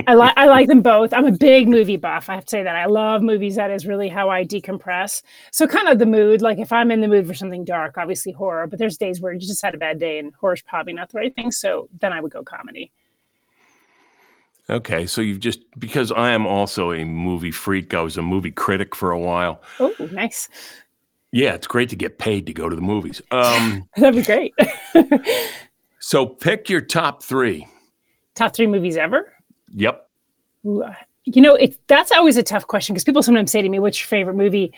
I 0.07 0.15
like 0.15 0.33
I 0.37 0.47
like 0.47 0.69
them 0.69 0.81
both. 0.81 1.13
I'm 1.13 1.27
a 1.27 1.33
big 1.33 1.69
movie 1.69 1.97
buff. 1.97 2.29
I 2.29 2.37
have 2.37 2.45
to 2.45 2.51
say 2.51 2.63
that 2.63 2.77
I 2.77 2.87
love 2.87 3.21
movies. 3.21 3.57
That 3.57 3.71
is 3.71 3.85
really 3.85 4.09
how 4.09 4.31
I 4.31 4.45
decompress. 4.45 5.23
So 5.51 5.67
kind 5.67 5.89
of 5.89 5.99
the 5.99 6.07
mood. 6.07 6.41
Like 6.41 6.59
if 6.59 6.73
I'm 6.73 6.91
in 6.91 7.01
the 7.01 7.09
mood 7.09 7.27
for 7.27 7.35
something 7.35 7.65
dark, 7.65 7.99
obviously 7.99 8.33
horror. 8.33 8.67
But 8.67 8.79
there's 8.79 8.97
days 8.97 9.21
where 9.21 9.33
you 9.33 9.41
just 9.41 9.63
had 9.63 9.75
a 9.75 9.79
bad 9.79 9.99
day 9.99 10.21
and 10.21 10.33
horror's 10.35 10.63
probably 10.63 10.93
not 10.93 11.11
the 11.11 11.19
right 11.19 11.35
thing. 11.35 11.51
So 11.51 11.89
then 12.01 12.13
I 12.13 12.21
would 12.21 12.33
go 12.33 12.45
comedy. 12.45 12.93
Okay, 14.71 15.05
so 15.05 15.21
you've 15.21 15.41
just 15.41 15.61
because 15.81 16.13
I 16.13 16.31
am 16.31 16.47
also 16.47 16.93
a 16.93 17.05
movie 17.05 17.51
freak. 17.51 17.93
I 17.93 18.03
was 18.03 18.17
a 18.17 18.23
movie 18.23 18.53
critic 18.53 18.95
for 18.95 19.11
a 19.11 19.19
while. 19.19 19.61
Oh, 19.81 19.93
nice. 20.13 20.49
Yeah, 21.33 21.55
it's 21.55 21.67
great 21.67 21.89
to 21.91 21.97
get 21.97 22.19
paid 22.19 22.47
to 22.47 22.53
go 22.53 22.69
to 22.69 22.77
the 22.77 22.83
movies. 22.83 23.21
Um, 23.33 23.89
That'd 23.97 24.15
be 24.15 24.23
great. 24.23 24.55
so 25.99 26.27
pick 26.27 26.69
your 26.69 26.81
top 26.81 27.23
three. 27.23 27.67
Top 28.37 28.55
three 28.55 28.69
movies 28.69 28.97
ever? 28.97 29.33
Yep. 29.71 30.09
Ooh, 30.67 30.83
uh, 30.85 30.95
you 31.25 31.43
know, 31.43 31.55
it 31.57 31.77
that's 31.89 32.13
always 32.13 32.37
a 32.37 32.43
tough 32.43 32.67
question 32.67 32.95
because 32.95 33.05
people 33.05 33.23
sometimes 33.25 33.51
say 33.51 33.63
to 33.63 33.69
me, 33.69 33.81
"What's 33.81 34.01
your 34.01 34.07
favorite 34.07 34.37
movie?" 34.37 34.73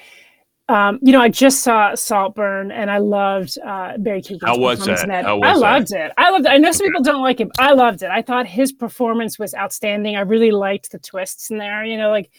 Um, 0.68 0.98
you 1.03 1.12
know, 1.12 1.20
I 1.20 1.29
just 1.29 1.62
saw 1.62 1.94
Saltburn, 1.94 2.70
and 2.70 2.90
I 2.90 2.98
loved 2.98 3.59
uh, 3.64 3.98
Barry 3.98 4.22
Keoghan's 4.22 4.42
How 4.44 4.57
was 4.57 4.79
performance 4.79 5.01
that? 5.01 5.09
that. 5.09 5.25
How 5.25 5.40
I 5.40 5.53
was 5.53 5.61
that? 5.61 5.72
loved 5.72 5.92
it. 5.92 6.12
I 6.16 6.31
loved 6.31 6.46
it. 6.46 6.48
I 6.48 6.59
know 6.59 6.72
some 6.72 6.87
people 6.87 7.03
don't 7.03 7.22
like 7.22 7.40
it. 7.40 7.48
But 7.57 7.64
I 7.64 7.72
loved 7.72 8.03
it. 8.03 8.11
I 8.11 8.22
thought 8.22 8.46
his 8.46 8.72
performance 8.72 9.38
was 9.38 9.55
outstanding. 9.55 10.16
I 10.16 10.20
really 10.20 10.53
liked 10.53 10.92
the 10.92 10.98
twists 10.98 11.51
in 11.51 11.59
there. 11.59 11.85
You 11.85 11.98
know, 11.98 12.11
like 12.11 12.31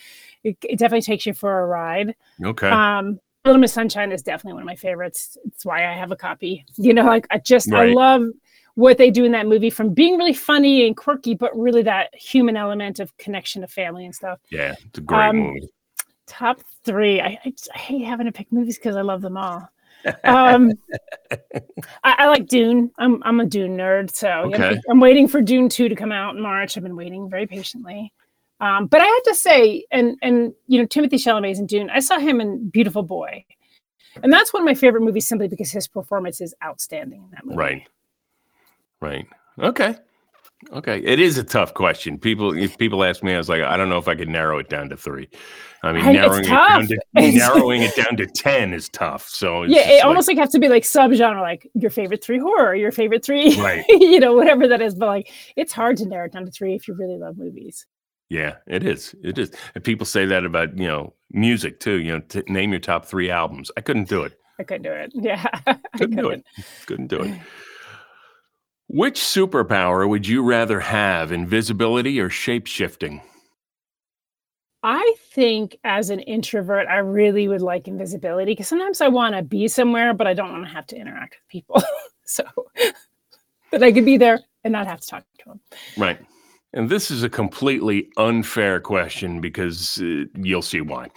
it, 0.44 0.58
it 0.64 0.80
definitely 0.80 1.02
takes 1.02 1.26
you 1.26 1.34
for 1.34 1.62
a 1.62 1.66
ride. 1.68 2.16
Okay. 2.44 2.70
Um, 2.70 3.20
Little 3.46 3.60
Miss 3.60 3.74
Sunshine 3.74 4.14
is 4.14 4.22
definitely 4.22 4.54
one 4.54 4.64
of 4.64 4.68
my 4.68 4.78
favorites. 4.78 5.38
It's 5.46 5.66
why 5.66 5.86
I 5.86 5.94
have 5.94 6.12
a 6.12 6.16
copy. 6.16 6.66
You 6.78 6.94
know, 6.94 7.04
like 7.04 7.28
I 7.30 7.40
just 7.40 7.72
I 7.74 7.88
love 7.88 8.24
what 8.76 8.98
they 8.98 9.12
do 9.12 9.26
in 9.26 9.34
that 9.34 9.48
movie 9.48 9.70
from 9.70 9.94
being 9.94 10.18
really 10.18 10.34
funny 10.34 10.88
and 10.88 10.96
quirky, 10.96 11.36
but 11.36 11.56
really 11.56 11.84
that 11.84 12.16
human 12.16 12.56
element 12.56 13.00
of 13.00 13.16
connection 13.18 13.62
to 13.62 13.68
family 13.68 14.06
and 14.06 14.16
stuff. 14.16 14.40
yeah, 14.50 14.74
it's 14.88 14.98
a 14.98 15.02
great 15.02 15.28
um, 15.28 15.38
movie. 15.38 15.68
Top 16.28 16.62
three. 16.84 17.20
I, 17.22 17.40
I, 17.46 17.50
just- 17.50 17.70
I 17.74 17.78
hate 17.78 18.06
having 18.06 18.26
to 18.26 18.32
pick 18.32 18.52
movies 18.52 18.78
because 18.78 18.96
I 18.96 19.02
love 19.02 19.22
them 19.22 19.38
all. 19.38 19.68
Um, 20.26 20.74
I, 22.04 22.16
I 22.18 22.28
like 22.28 22.48
Dune. 22.48 22.92
I'm 22.98 23.24
I'm 23.24 23.40
a 23.40 23.46
Dune 23.46 23.78
nerd, 23.78 24.14
so 24.14 24.50
you 24.50 24.58
know, 24.58 24.76
I'm 24.90 25.00
waiting 25.00 25.30
for 25.30 25.42
Dune 25.42 25.70
two 25.70 25.88
to 25.88 25.96
come 25.96 26.12
out 26.12 26.36
in 26.36 26.42
March. 26.42 26.76
I've 26.76 26.84
been 26.84 26.98
waiting 26.98 27.30
very 27.30 27.48
patiently. 27.48 28.12
Um, 28.60 28.88
but 28.88 29.00
I 29.00 29.06
have 29.06 29.24
to 29.24 29.36
say, 29.36 29.86
and 29.92 30.18
and 30.22 30.54
you 30.68 30.80
know, 30.82 30.86
Timothée 30.88 31.14
Chalamet's 31.14 31.58
in 31.60 31.68
Dune. 31.68 31.90
I 31.90 32.02
saw 32.02 32.20
him 32.20 32.42
in 32.42 32.70
Beautiful 32.70 33.04
Boy, 33.04 33.46
and 34.22 34.32
that's 34.34 34.52
one 34.52 34.62
of 34.62 34.66
my 34.66 34.74
favorite 34.74 35.04
movies 35.04 35.26
simply 35.26 35.48
because 35.48 35.72
his 35.72 35.88
performance 35.88 36.42
is 36.42 36.54
outstanding 36.62 37.24
in 37.24 37.30
that 37.32 37.46
movie. 37.46 37.58
Right. 37.58 37.88
Right. 39.00 39.26
Okay. 39.58 39.96
Okay. 40.72 41.00
It 41.04 41.20
is 41.20 41.38
a 41.38 41.44
tough 41.44 41.74
question. 41.74 42.18
People, 42.18 42.56
if 42.58 42.78
people 42.78 43.04
ask 43.04 43.22
me, 43.24 43.34
I 43.34 43.38
was 43.38 43.50
like, 43.50 43.62
I 43.62 43.76
don't 43.78 43.90
know 43.90 43.98
if 43.98 44.08
I 44.08 44.16
could 44.16 44.30
narrow 44.30 44.58
it 44.60 44.70
down 44.70 44.90
to 44.90 44.98
three. 44.98 45.28
I 45.84 45.92
mean, 45.92 46.06
narrowing 46.14 46.46
it 46.46 46.48
down 46.48 46.88
to 46.88 46.98
narrowing 47.14 47.82
it 47.82 47.96
down 47.96 48.16
to 48.18 48.26
ten 48.26 48.74
is 48.74 48.88
tough. 48.90 49.28
So 49.28 49.64
Yeah, 49.64 49.82
it 49.90 49.96
like- 49.98 50.06
almost 50.06 50.28
like 50.30 50.38
have 50.38 50.50
to 50.52 50.60
be 50.60 50.70
like 50.70 50.84
subgenre, 50.84 51.42
like 51.42 51.70
your 51.74 51.92
favorite 51.92 52.24
three 52.24 52.40
horror, 52.40 52.74
your 52.76 52.92
favorite 52.92 53.26
three, 53.26 53.60
Right. 53.60 53.84
you 53.90 54.20
know, 54.20 54.34
whatever 54.34 54.68
that 54.70 54.82
is. 54.82 54.96
But 54.96 55.08
like, 55.08 55.32
it's 55.58 55.74
hard 55.74 55.98
to 55.98 56.06
narrow 56.08 56.26
it 56.28 56.32
down 56.32 56.46
to 56.46 56.52
three 56.52 56.74
if 56.76 56.88
you 56.88 56.94
really 56.94 57.18
love 57.18 57.38
movies. 57.38 57.86
yeah, 58.30 58.56
it 58.66 58.86
is. 58.86 59.14
It 59.24 59.38
is. 59.38 59.52
And 59.76 59.84
people 59.84 60.06
say 60.06 60.26
that 60.26 60.46
about 60.46 60.78
you 60.78 60.88
know 60.88 61.14
music 61.32 61.80
too. 61.82 62.00
You 62.00 62.14
know, 62.14 62.20
t- 62.22 62.44
name 62.48 62.72
your 62.72 62.80
top 62.80 63.06
three 63.06 63.30
albums. 63.30 63.70
I 63.76 63.82
couldn't 63.82 64.08
do 64.08 64.24
it. 64.24 64.34
I 64.60 64.64
couldn't 64.64 64.84
do 64.84 64.92
it. 64.94 65.12
Yeah, 65.16 65.44
I 65.68 65.78
Couldn't 65.98 66.16
do 66.16 66.30
it. 66.30 66.46
Couldn't 66.86 67.08
do 67.08 67.22
it. 67.24 67.34
Which 68.94 69.20
superpower 69.20 70.08
would 70.08 70.28
you 70.28 70.44
rather 70.44 70.80
have, 70.80 71.32
invisibility 71.32 72.20
or 72.20 72.30
shape 72.30 72.68
shifting? 72.68 73.24
I 74.84 75.16
think 75.32 75.80
as 75.84 76.12
an 76.12 76.20
introvert, 76.20 76.88
I 76.88 76.98
really 76.98 77.48
would 77.48 77.64
like 77.64 77.88
invisibility 77.88 78.52
because 78.52 78.68
sometimes 78.68 79.02
I 79.02 79.08
want 79.08 79.34
to 79.34 79.42
be 79.42 79.68
somewhere, 79.68 80.14
but 80.14 80.28
I 80.28 80.36
don't 80.36 80.52
want 80.52 80.66
to 80.66 80.70
have 80.72 80.86
to 80.86 80.96
interact 80.96 81.38
with 81.38 81.50
people. 81.50 81.82
so 82.26 82.44
that 83.72 83.82
I 83.82 83.92
could 83.92 84.06
be 84.06 84.18
there 84.18 84.42
and 84.64 84.72
not 84.72 84.86
have 84.86 85.00
to 85.00 85.08
talk 85.08 85.24
to 85.40 85.46
them. 85.48 85.60
Right. 85.98 86.20
And 86.74 86.88
this 86.88 87.10
is 87.10 87.24
a 87.24 87.30
completely 87.30 88.10
unfair 88.18 88.80
question 88.80 89.42
because 89.42 90.00
uh, 90.04 90.26
you'll 90.36 90.62
see 90.62 90.82
why. 90.82 91.10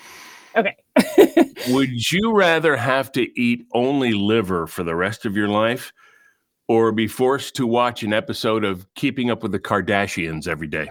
Okay. 0.56 0.76
Would 1.68 2.10
you 2.10 2.32
rather 2.34 2.74
have 2.74 3.12
to 3.12 3.38
eat 3.38 3.66
only 3.74 4.14
liver 4.14 4.66
for 4.66 4.82
the 4.82 4.96
rest 4.96 5.26
of 5.26 5.36
your 5.36 5.48
life 5.48 5.92
or 6.68 6.92
be 6.92 7.06
forced 7.06 7.54
to 7.56 7.66
watch 7.66 8.02
an 8.02 8.12
episode 8.12 8.64
of 8.64 8.92
Keeping 8.94 9.30
Up 9.30 9.42
with 9.42 9.52
the 9.52 9.60
Kardashians 9.60 10.48
every 10.48 10.66
day? 10.66 10.88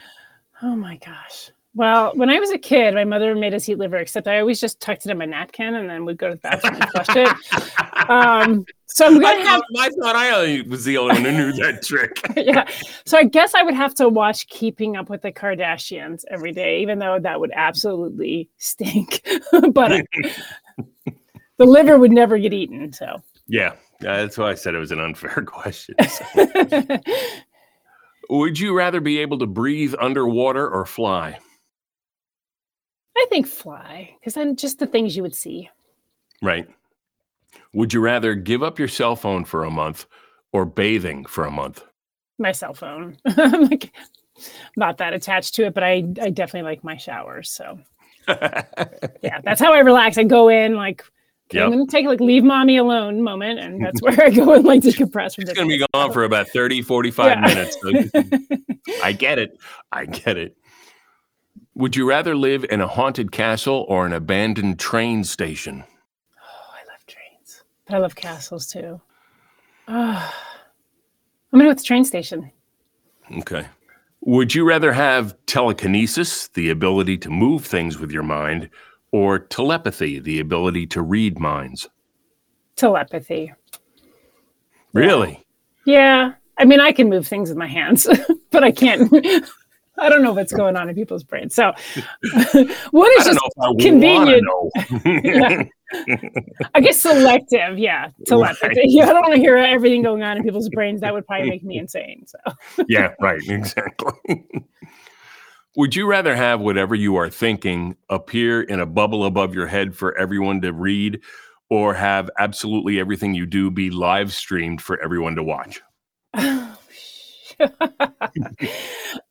oh 0.61 0.75
my 0.75 0.97
gosh. 0.97 1.51
Well, 1.75 2.13
when 2.15 2.29
I 2.29 2.39
was 2.39 2.51
a 2.51 2.57
kid, 2.57 2.93
my 2.93 3.03
mother 3.03 3.35
made 3.35 3.53
us 3.53 3.67
eat 3.67 3.77
liver, 3.77 3.97
except 3.97 4.29
I 4.29 4.39
always 4.39 4.61
just 4.61 4.79
tucked 4.79 5.05
it 5.05 5.11
in 5.11 5.17
my 5.17 5.25
napkin 5.25 5.75
and 5.75 5.89
then 5.89 6.05
we'd 6.05 6.17
go 6.17 6.29
to 6.29 6.35
the 6.35 6.39
bathroom 6.39 6.75
and 6.81 6.89
flush 6.91 7.15
it. 7.15 7.71
Um, 8.07 8.65
so 8.85 9.07
I'm 9.07 9.19
going 9.19 9.37
to 9.39 9.49
have 9.49 9.61
thought, 9.61 9.79
I 9.79 9.89
thought 9.89 10.15
I 10.15 10.63
was 10.69 10.85
the 10.85 10.97
only 10.97 11.15
one 11.15 11.23
who 11.23 11.31
knew 11.31 11.53
that 11.53 11.81
trick. 11.81 12.21
yeah. 12.37 12.69
So 13.05 13.17
I 13.17 13.23
guess 13.23 13.55
I 13.55 13.63
would 13.63 13.73
have 13.73 13.95
to 13.95 14.07
watch 14.09 14.45
Keeping 14.47 14.95
Up 14.95 15.09
with 15.09 15.23
the 15.23 15.31
Kardashians 15.31 16.23
every 16.29 16.51
day, 16.51 16.81
even 16.81 16.99
though 16.99 17.17
that 17.17 17.39
would 17.39 17.51
absolutely 17.55 18.47
stink. 18.57 19.27
but 19.71 19.91
uh, 19.91 20.01
the 21.57 21.65
liver 21.65 21.97
would 21.97 22.11
never 22.11 22.37
get 22.37 22.53
eaten. 22.53 22.93
So 22.93 23.23
Yeah, 23.47 23.73
that's 23.99 24.37
why 24.37 24.51
I 24.51 24.55
said 24.55 24.75
it 24.75 24.79
was 24.79 24.91
an 24.91 24.99
unfair 24.99 25.43
question. 25.47 25.95
Would 28.29 28.59
you 28.59 28.75
rather 28.75 29.01
be 29.01 29.19
able 29.19 29.37
to 29.39 29.45
breathe 29.45 29.93
underwater 29.99 30.67
or 30.67 30.85
fly? 30.85 31.37
I 33.17 33.25
think 33.29 33.47
fly, 33.47 34.15
because 34.19 34.33
then 34.33 34.55
just 34.55 34.79
the 34.79 34.87
things 34.87 35.15
you 35.15 35.21
would 35.23 35.35
see. 35.35 35.69
Right. 36.41 36.67
Would 37.73 37.93
you 37.93 38.01
rather 38.01 38.35
give 38.35 38.63
up 38.63 38.77
your 38.77 38.87
cell 38.87 39.15
phone 39.15 39.45
for 39.45 39.63
a 39.63 39.71
month 39.71 40.05
or 40.51 40.65
bathing 40.65 41.25
for 41.25 41.45
a 41.45 41.51
month? 41.51 41.83
My 42.37 42.51
cell 42.51 42.73
phone. 42.73 43.17
I'm 43.25 43.65
like 43.65 43.93
not 44.75 44.97
that 44.97 45.13
attached 45.13 45.55
to 45.55 45.65
it, 45.65 45.73
but 45.73 45.83
I, 45.83 46.03
I 46.21 46.29
definitely 46.29 46.69
like 46.69 46.83
my 46.83 46.97
showers. 46.97 47.49
So 47.49 47.79
yeah, 48.27 49.41
that's 49.43 49.61
how 49.61 49.73
I 49.73 49.79
relax. 49.79 50.17
I 50.17 50.23
go 50.23 50.49
in 50.49 50.75
like 50.75 51.03
okay, 51.51 51.61
I'm 51.61 51.71
gonna 51.71 51.85
take 51.87 52.05
like 52.05 52.19
leave 52.19 52.43
mommy 52.43 52.77
alone 52.77 53.21
moment, 53.21 53.59
and 53.59 53.83
that's 53.83 54.01
where 54.01 54.19
I 54.21 54.29
go 54.29 54.53
and 54.53 54.65
like 54.65 54.81
decompress 54.81 55.35
from 55.35 55.43
It's 55.43 55.53
going 55.53 55.69
to 55.69 55.77
be 55.77 55.85
gone 55.93 56.11
for 56.11 56.23
about 56.23 56.47
30, 56.49 56.81
45 56.81 57.25
Yeah. 57.27 57.41
minutes. 57.41 57.77
So 57.81 57.93
I 59.03 59.11
get 59.11 59.39
it. 59.39 59.59
I 59.91 60.05
get 60.05 60.37
it. 60.37 60.57
Would 61.75 61.95
you 61.95 62.07
rather 62.07 62.35
live 62.35 62.65
in 62.69 62.81
a 62.81 62.87
haunted 62.87 63.31
castle 63.31 63.85
or 63.89 64.05
an 64.05 64.13
abandoned 64.13 64.79
train 64.79 65.23
station? 65.23 65.83
Oh, 66.37 66.73
I 66.73 66.91
love 66.91 67.05
trains, 67.05 67.63
but 67.85 67.95
I 67.95 67.97
love 67.99 68.15
castles 68.15 68.67
too. 68.67 68.99
Ah, 69.87 70.33
I'm 71.53 71.59
gonna 71.59 71.65
go 71.65 71.69
with 71.69 71.79
the 71.79 71.83
train 71.83 72.05
station. 72.05 72.51
Okay. 73.39 73.65
Would 74.21 74.55
you 74.55 74.65
rather 74.67 74.91
have 74.91 75.35
telekinesis, 75.45 76.47
the 76.49 76.69
ability 76.71 77.17
to 77.19 77.29
move 77.29 77.63
things 77.65 77.99
with 77.99 78.11
your 78.11 78.23
mind, 78.23 78.69
or 79.15 79.39
telepathy, 79.39 80.19
the 80.19 80.41
ability 80.41 80.85
to 80.85 81.01
read 81.01 81.39
minds? 81.39 81.87
Telepathy. 82.75 83.53
Really? 84.91 85.45
Yeah, 85.85 86.33
I 86.57 86.65
mean, 86.65 86.81
I 86.81 86.91
can 86.91 87.07
move 87.07 87.25
things 87.25 87.47
with 87.47 87.57
my 87.57 87.65
hands, 87.65 88.09
but 88.51 88.65
I 88.65 88.71
can't. 88.71 89.09
I 89.97 90.09
don't 90.09 90.21
know 90.21 90.33
what's 90.33 90.51
going 90.51 90.75
on 90.75 90.89
in 90.89 90.95
people's 90.95 91.23
brains. 91.23 91.55
So, 91.55 91.71
what 92.91 93.17
is 93.17 93.25
just 93.25 93.39
know 93.39 93.39
if 93.45 93.79
I 93.79 93.81
convenient. 93.81 94.43
to. 94.43 95.69
I 96.75 96.81
guess 96.81 96.99
selective. 96.99 97.79
Yeah, 97.79 98.09
telepathy. 98.27 98.67
Right. 98.67 98.77
Yeah, 98.83 99.05
I 99.05 99.13
don't 99.13 99.21
want 99.21 99.35
to 99.35 99.39
hear 99.39 99.55
everything 99.55 100.03
going 100.03 100.23
on 100.23 100.35
in 100.35 100.43
people's 100.43 100.67
brains. 100.67 100.99
That 100.99 101.13
would 101.13 101.25
probably 101.25 101.49
make 101.49 101.63
me 101.63 101.77
insane. 101.77 102.25
So, 102.27 102.37
yeah, 102.89 103.13
right, 103.21 103.39
exactly. 103.47 104.45
Would 105.77 105.95
you 105.95 106.07
rather 106.07 106.35
have 106.35 106.61
whatever 106.61 106.95
you 106.95 107.15
are 107.17 107.29
thinking 107.29 107.97
appear 108.09 108.61
in 108.61 108.79
a 108.79 108.85
bubble 108.85 109.25
above 109.25 109.53
your 109.53 109.67
head 109.67 109.95
for 109.95 110.17
everyone 110.17 110.61
to 110.61 110.71
read, 110.71 111.19
or 111.69 111.93
have 111.93 112.29
absolutely 112.39 112.99
everything 112.99 113.33
you 113.33 113.45
do 113.45 113.69
be 113.69 113.89
live 113.89 114.33
streamed 114.33 114.81
for 114.81 115.01
everyone 115.01 115.35
to 115.35 115.43
watch? 115.43 115.81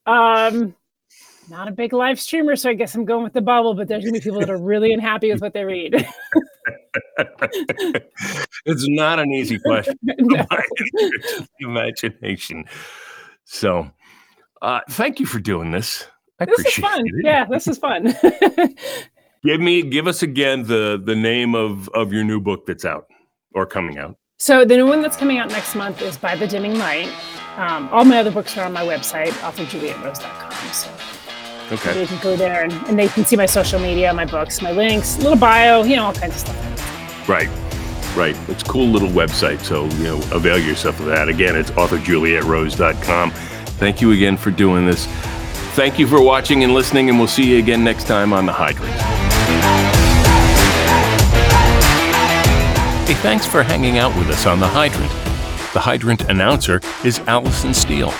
um, 0.06 0.74
not 1.48 1.68
a 1.68 1.72
big 1.72 1.92
live 1.92 2.20
streamer, 2.20 2.56
so 2.56 2.70
I 2.70 2.74
guess 2.74 2.94
I'm 2.94 3.04
going 3.04 3.24
with 3.24 3.32
the 3.32 3.40
bubble. 3.40 3.74
But 3.74 3.88
there's 3.88 4.04
gonna 4.04 4.12
be 4.12 4.20
people 4.20 4.40
that 4.40 4.50
are 4.50 4.60
really 4.60 4.92
unhappy 4.92 5.32
with 5.32 5.40
what 5.40 5.54
they 5.54 5.64
read. 5.64 5.94
it's 8.66 8.88
not 8.88 9.18
an 9.18 9.30
easy 9.32 9.58
question. 9.58 9.98
No. 10.18 10.44
by 10.50 10.56
any 10.56 10.88
stretch 11.08 11.40
of 11.40 11.48
the 11.58 11.66
imagination. 11.66 12.64
So, 13.44 13.90
uh, 14.62 14.80
thank 14.90 15.20
you 15.20 15.26
for 15.26 15.38
doing 15.38 15.70
this. 15.70 16.06
I 16.40 16.44
This 16.46 16.66
is 16.66 16.74
fun. 16.74 17.02
it. 17.06 17.12
Yeah, 17.24 17.44
this 17.46 17.66
is 17.68 17.78
fun. 17.78 18.14
Give 19.44 19.60
me, 19.60 19.82
give 19.82 20.06
us 20.06 20.22
again 20.22 20.62
the 20.62 20.98
the 21.04 21.14
name 21.14 21.54
of 21.54 21.88
of 21.90 22.12
your 22.14 22.24
new 22.24 22.40
book 22.40 22.64
that's 22.66 22.84
out 22.86 23.04
or 23.54 23.66
coming 23.66 23.98
out. 23.98 24.16
So 24.38 24.64
the 24.64 24.74
new 24.76 24.86
one 24.86 25.02
that's 25.02 25.18
coming 25.18 25.36
out 25.38 25.50
next 25.50 25.74
month 25.74 26.00
is 26.00 26.16
By 26.16 26.34
the 26.34 26.46
Dimming 26.46 26.78
Light. 26.78 27.08
Um, 27.58 27.88
all 27.92 28.04
my 28.06 28.18
other 28.18 28.30
books 28.30 28.56
are 28.56 28.64
on 28.64 28.72
my 28.72 28.82
website, 28.82 29.32
authorjulietrose.com. 29.44 30.72
So 30.72 30.90
Okay. 31.72 32.00
you 32.00 32.06
can 32.06 32.18
go 32.22 32.36
there 32.36 32.62
and, 32.64 32.72
and 32.88 32.98
they 32.98 33.08
can 33.08 33.24
see 33.26 33.36
my 33.36 33.46
social 33.46 33.78
media, 33.78 34.12
my 34.14 34.24
books, 34.24 34.60
my 34.62 34.72
links, 34.72 35.18
little 35.18 35.36
bio, 35.38 35.82
you 35.82 35.96
know, 35.96 36.04
all 36.06 36.12
kinds 36.14 36.34
of 36.34 36.40
stuff. 36.40 37.28
Right. 37.28 37.48
Right. 38.16 38.36
It's 38.48 38.62
a 38.62 38.66
cool 38.66 38.86
little 38.88 39.08
website. 39.10 39.60
So, 39.60 39.84
you 39.98 40.04
know, 40.04 40.16
avail 40.32 40.58
yourself 40.58 41.00
of 41.00 41.06
that. 41.06 41.28
Again, 41.28 41.54
it's 41.56 41.70
authorjulietrose.com. 41.72 43.30
Thank 43.78 44.00
you 44.00 44.12
again 44.12 44.36
for 44.36 44.50
doing 44.50 44.86
this. 44.86 45.06
Thank 45.74 45.98
you 45.98 46.06
for 46.06 46.22
watching 46.22 46.62
and 46.62 46.72
listening, 46.72 47.08
and 47.08 47.18
we'll 47.18 47.26
see 47.26 47.50
you 47.50 47.58
again 47.58 47.82
next 47.82 48.04
time 48.06 48.32
on 48.32 48.46
The 48.46 48.52
Hydrant. 48.52 48.94
Hey, 53.08 53.14
thanks 53.14 53.44
for 53.44 53.64
hanging 53.64 53.98
out 53.98 54.16
with 54.16 54.28
us 54.28 54.46
on 54.46 54.60
The 54.60 54.68
Hydrant. 54.68 55.10
The 55.72 55.80
Hydrant 55.80 56.30
announcer 56.30 56.80
is 57.04 57.18
Allison 57.26 57.74
Steel. 57.74 58.10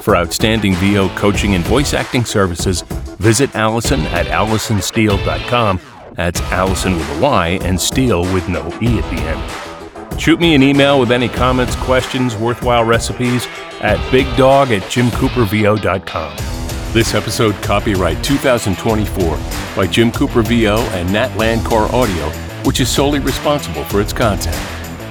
For 0.00 0.16
outstanding 0.16 0.74
VO 0.76 1.10
coaching 1.10 1.54
and 1.54 1.62
voice 1.64 1.92
acting 1.92 2.24
services, 2.24 2.80
visit 3.20 3.54
Allison 3.54 4.00
at 4.06 4.24
AllisonSteel.com 4.26 5.80
That's 6.14 6.40
Allison 6.40 6.94
with 6.94 7.18
a 7.18 7.20
Y 7.20 7.58
and 7.62 7.78
Steel 7.78 8.22
with 8.32 8.48
no 8.48 8.66
E 8.80 8.98
at 8.98 9.10
the 9.10 9.20
end. 9.20 10.20
Shoot 10.20 10.40
me 10.40 10.54
an 10.54 10.62
email 10.62 10.98
with 10.98 11.12
any 11.12 11.28
comments, 11.28 11.76
questions, 11.76 12.36
worthwhile 12.36 12.84
recipes 12.84 13.46
at 13.82 13.98
bigdog 14.10 14.74
at 14.74 14.82
jimcoopervo.com. 14.84 16.61
This 16.92 17.14
episode 17.14 17.54
copyright 17.62 18.22
2024 18.22 19.38
by 19.74 19.86
Jim 19.86 20.12
Cooper 20.12 20.42
VO 20.42 20.76
and 20.76 21.10
Nat 21.10 21.30
Landcore 21.38 21.90
Audio, 21.90 22.28
which 22.66 22.80
is 22.80 22.90
solely 22.90 23.18
responsible 23.18 23.82
for 23.84 24.02
its 24.02 24.12
content. 24.12 24.54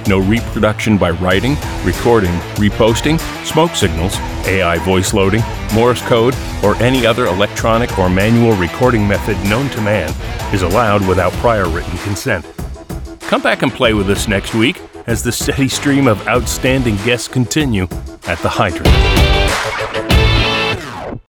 No 0.06 0.20
reproduction 0.20 0.96
by 0.96 1.10
writing, 1.10 1.56
recording, 1.82 2.30
reposting, 2.54 3.18
smoke 3.44 3.72
signals, 3.72 4.14
AI 4.46 4.78
voice 4.84 5.12
loading, 5.12 5.42
Morse 5.74 6.00
code, 6.02 6.36
or 6.62 6.76
any 6.76 7.04
other 7.04 7.26
electronic 7.26 7.98
or 7.98 8.08
manual 8.08 8.54
recording 8.54 9.08
method 9.08 9.36
known 9.50 9.68
to 9.70 9.80
man 9.80 10.08
is 10.54 10.62
allowed 10.62 11.04
without 11.08 11.32
prior 11.32 11.68
written 11.68 11.98
consent. 11.98 12.46
Come 13.22 13.42
back 13.42 13.62
and 13.62 13.72
play 13.72 13.92
with 13.92 14.08
us 14.08 14.28
next 14.28 14.54
week 14.54 14.80
as 15.08 15.24
the 15.24 15.32
steady 15.32 15.66
stream 15.66 16.06
of 16.06 16.28
outstanding 16.28 16.94
guests 16.98 17.26
continue 17.26 17.88
at 18.28 18.38
the 18.38 18.48
Hydrant. 18.48 18.86